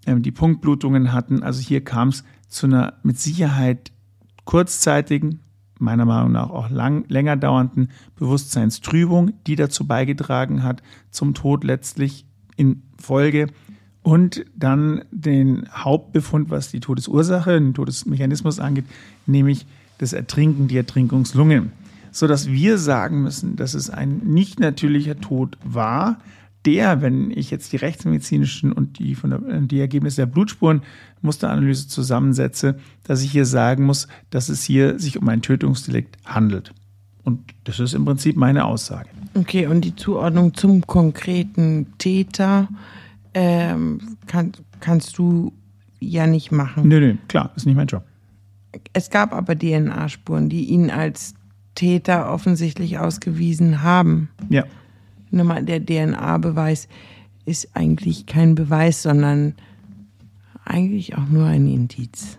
[0.06, 1.42] ähm, die Punktblutungen hatten.
[1.42, 3.92] Also hier kam es zu einer mit Sicherheit
[4.44, 5.40] kurzzeitigen,
[5.78, 12.26] meiner Meinung nach auch lang, länger dauernden Bewusstseinstrübung, die dazu beigetragen hat zum Tod letztlich
[12.56, 13.48] in Folge
[14.06, 18.84] und dann den Hauptbefund, was die Todesursache, den Todesmechanismus angeht,
[19.26, 19.66] nämlich
[19.98, 21.70] das Ertrinken, die Ertrinkungslunge.
[22.12, 26.20] Sodass wir sagen müssen, dass es ein nicht natürlicher Tod war,
[26.64, 32.78] der, wenn ich jetzt die rechtsmedizinischen und die, von der, die Ergebnisse der Blutspurenmusteranalyse zusammensetze,
[33.02, 36.72] dass ich hier sagen muss, dass es hier sich um ein Tötungsdelikt handelt.
[37.24, 39.08] Und das ist im Prinzip meine Aussage.
[39.34, 42.68] Okay, und die Zuordnung zum konkreten Täter
[43.38, 45.52] ähm, kann, kannst du
[46.00, 46.88] ja nicht machen.
[46.88, 48.02] Nö, nö, klar, ist nicht mein Job.
[48.94, 51.34] Es gab aber DNA-Spuren, die ihn als
[51.74, 54.30] Täter offensichtlich ausgewiesen haben.
[54.48, 54.64] Ja.
[55.30, 56.88] Nochmal, der DNA-Beweis
[57.44, 59.54] ist eigentlich kein Beweis, sondern
[60.64, 62.38] eigentlich auch nur ein Indiz.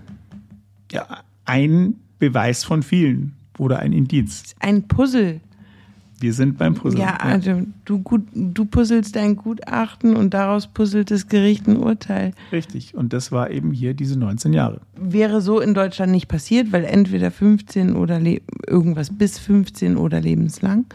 [0.92, 1.06] Ja,
[1.46, 4.56] ein Beweis von vielen oder ein Indiz.
[4.60, 5.42] Ein Puzzle.
[6.20, 7.00] Wir sind beim Puzzle.
[7.00, 12.34] Ja, also du, gut, du puzzelst dein Gutachten und daraus puzzelt das Gericht ein Urteil.
[12.52, 12.96] Richtig.
[12.96, 14.82] Und das war eben hier diese 19 Jahre.
[14.96, 20.20] Wäre so in Deutschland nicht passiert, weil entweder 15 oder le- irgendwas bis 15 oder
[20.20, 20.86] lebenslang.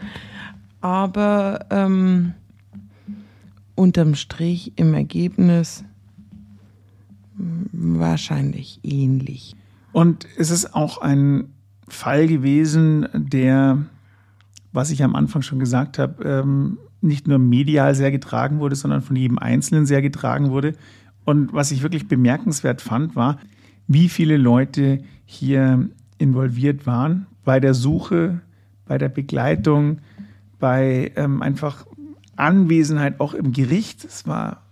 [0.81, 2.33] Aber ähm,
[3.75, 5.85] unterm Strich im Ergebnis
[7.71, 9.55] wahrscheinlich ähnlich.
[9.91, 11.45] Und es ist auch ein
[11.87, 13.77] Fall gewesen, der,
[14.73, 19.01] was ich am Anfang schon gesagt habe, ähm, nicht nur medial sehr getragen wurde, sondern
[19.01, 20.73] von jedem Einzelnen sehr getragen wurde.
[21.25, 23.37] Und was ich wirklich bemerkenswert fand, war,
[23.87, 28.41] wie viele Leute hier involviert waren bei der Suche,
[28.85, 29.99] bei der Begleitung,
[30.59, 31.85] bei ähm, einfach
[32.35, 34.03] Anwesenheit auch im Gericht.
[34.05, 34.63] Es war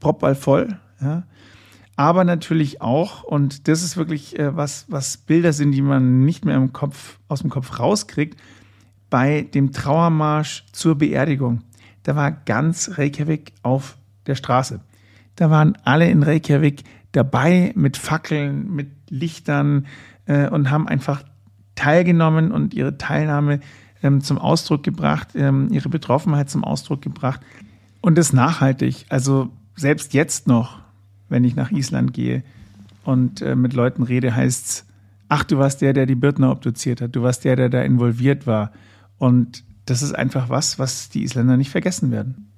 [0.00, 0.78] propballvoll.
[1.00, 1.24] Ja.
[1.96, 6.44] Aber natürlich auch, und das ist wirklich äh, was, was Bilder sind, die man nicht
[6.44, 8.40] mehr im Kopf, aus dem Kopf rauskriegt,
[9.14, 11.62] bei dem Trauermarsch zur Beerdigung.
[12.02, 13.96] Da war ganz Reykjavik auf
[14.26, 14.80] der Straße.
[15.36, 19.86] Da waren alle in Reykjavik dabei mit Fackeln, mit Lichtern
[20.26, 21.22] äh, und haben einfach
[21.76, 23.60] teilgenommen und ihre Teilnahme
[24.02, 27.40] ähm, zum Ausdruck gebracht, ähm, ihre Betroffenheit zum Ausdruck gebracht.
[28.00, 29.06] Und das nachhaltig.
[29.10, 30.80] Also selbst jetzt noch,
[31.28, 32.42] wenn ich nach Island gehe
[33.04, 34.86] und äh, mit Leuten rede, heißt es,
[35.28, 38.48] ach, du warst der, der die Birtner obduziert hat, du warst der, der da involviert
[38.48, 38.72] war.
[39.18, 42.50] Und das ist einfach was, was die Isländer nicht vergessen werden.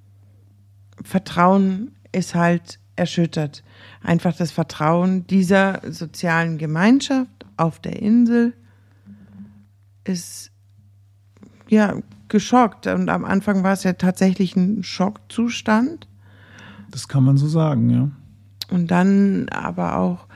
[1.02, 3.62] Vertrauen ist halt erschüttert.
[4.02, 8.54] Einfach das Vertrauen dieser sozialen Gemeinschaft auf der Insel
[10.04, 10.50] ist
[11.68, 11.94] ja
[12.28, 12.86] geschockt.
[12.86, 16.08] Und am Anfang war es ja tatsächlich ein Schockzustand.
[16.90, 18.10] Das kann man so sagen, ja.
[18.70, 20.26] Und dann aber auch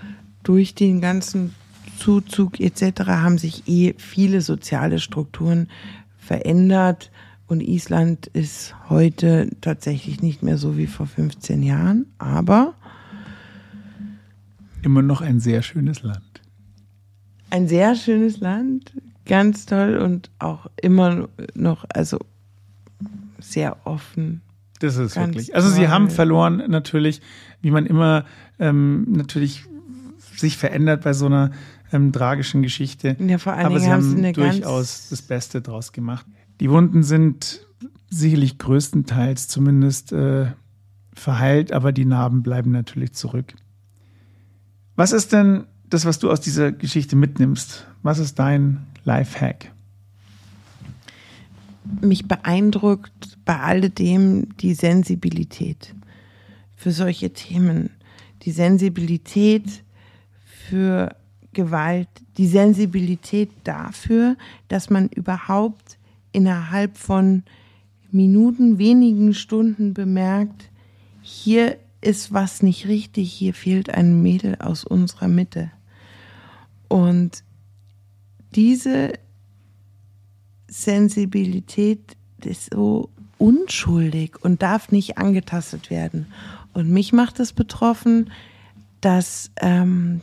[0.43, 1.55] durch den ganzen
[1.99, 3.03] Zuzug etc.
[3.07, 5.69] haben sich eh viele soziale Strukturen
[6.31, 7.11] verändert.
[7.49, 12.75] Und Island ist heute tatsächlich nicht mehr so wie vor 15 Jahren, aber
[14.83, 16.41] Immer noch ein sehr schönes Land.
[17.51, 18.93] ein sehr schönes Land,
[19.27, 22.19] ganz toll und auch immer noch, also
[23.41, 24.41] sehr offen.
[24.79, 25.55] Das ist Ganz wirklich.
[25.57, 25.89] Also sie toll.
[25.89, 27.21] haben verloren natürlich,
[27.61, 28.25] wie man immer
[28.61, 29.65] ähm, natürlich
[30.37, 31.51] sich verändert bei so einer
[31.93, 33.17] ähm, tragischen Geschichte.
[33.19, 36.27] Ja, vor allen Aber Dingen sie haben eine durchaus das Beste draus gemacht.
[36.61, 37.67] Die Wunden sind
[38.09, 40.47] sicherlich größtenteils zumindest äh,
[41.13, 43.55] verheilt, aber die Narben bleiben natürlich zurück.
[44.97, 47.87] Was ist denn das, was du aus dieser Geschichte mitnimmst?
[48.03, 49.73] Was ist dein Lifehack?
[52.01, 55.95] mich beeindruckt bei alledem die Sensibilität
[56.77, 57.91] für solche Themen,
[58.43, 59.83] die Sensibilität
[60.69, 61.15] für
[61.53, 64.37] Gewalt, die Sensibilität dafür,
[64.69, 65.99] dass man überhaupt
[66.33, 67.43] innerhalb von
[68.13, 70.71] Minuten, wenigen Stunden bemerkt,
[71.23, 75.71] hier ist was nicht richtig, hier fehlt ein Mädel aus unserer Mitte.
[76.89, 77.45] Und
[78.55, 79.13] diese
[80.69, 86.27] Sensibilität ist so unschuldig und darf nicht angetastet werden.
[86.73, 88.31] Und mich macht es betroffen,
[89.01, 90.21] dass, ähm,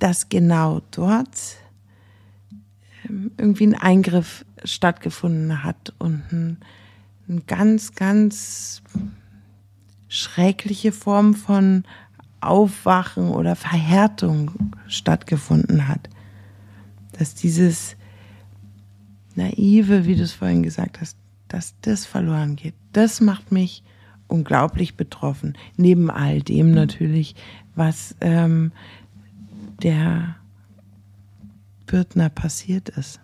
[0.00, 1.56] dass genau dort
[3.08, 6.58] ähm, irgendwie ein Eingriff stattgefunden hat und ein,
[7.28, 8.82] ein ganz, ganz
[10.08, 11.84] schreckliche Form von
[12.40, 14.50] Aufwachen oder Verhärtung
[14.88, 16.08] stattgefunden hat.
[17.12, 17.96] Dass dieses
[19.34, 21.16] Naive, wie du es vorhin gesagt hast,
[21.48, 22.74] dass das verloren geht.
[22.92, 23.82] Das macht mich
[24.28, 25.56] unglaublich betroffen.
[25.76, 27.34] Neben all dem natürlich,
[27.74, 28.72] was ähm,
[29.82, 30.36] der
[31.86, 33.20] Bürdner passiert ist.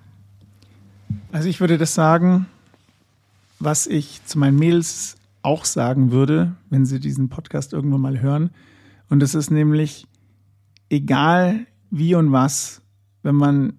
[1.32, 2.46] Also ich würde das sagen,
[3.58, 8.50] was ich zu meinen Mädels auch sagen würde, wenn sie diesen Podcast irgendwann mal hören.
[9.08, 10.06] Und das ist nämlich,
[10.90, 12.82] egal wie und was,
[13.22, 13.74] wenn man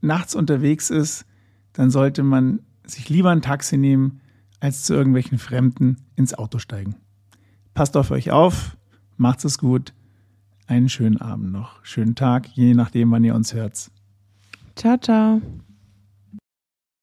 [0.00, 1.24] nachts unterwegs ist,
[1.72, 4.20] dann sollte man sich lieber ein Taxi nehmen,
[4.60, 6.96] als zu irgendwelchen Fremden ins Auto steigen.
[7.74, 8.76] Passt auf euch auf,
[9.16, 9.92] macht's es gut.
[10.68, 13.90] Einen schönen Abend noch, schönen Tag, je nachdem, wann ihr uns hört.
[14.76, 15.40] Ciao, ciao.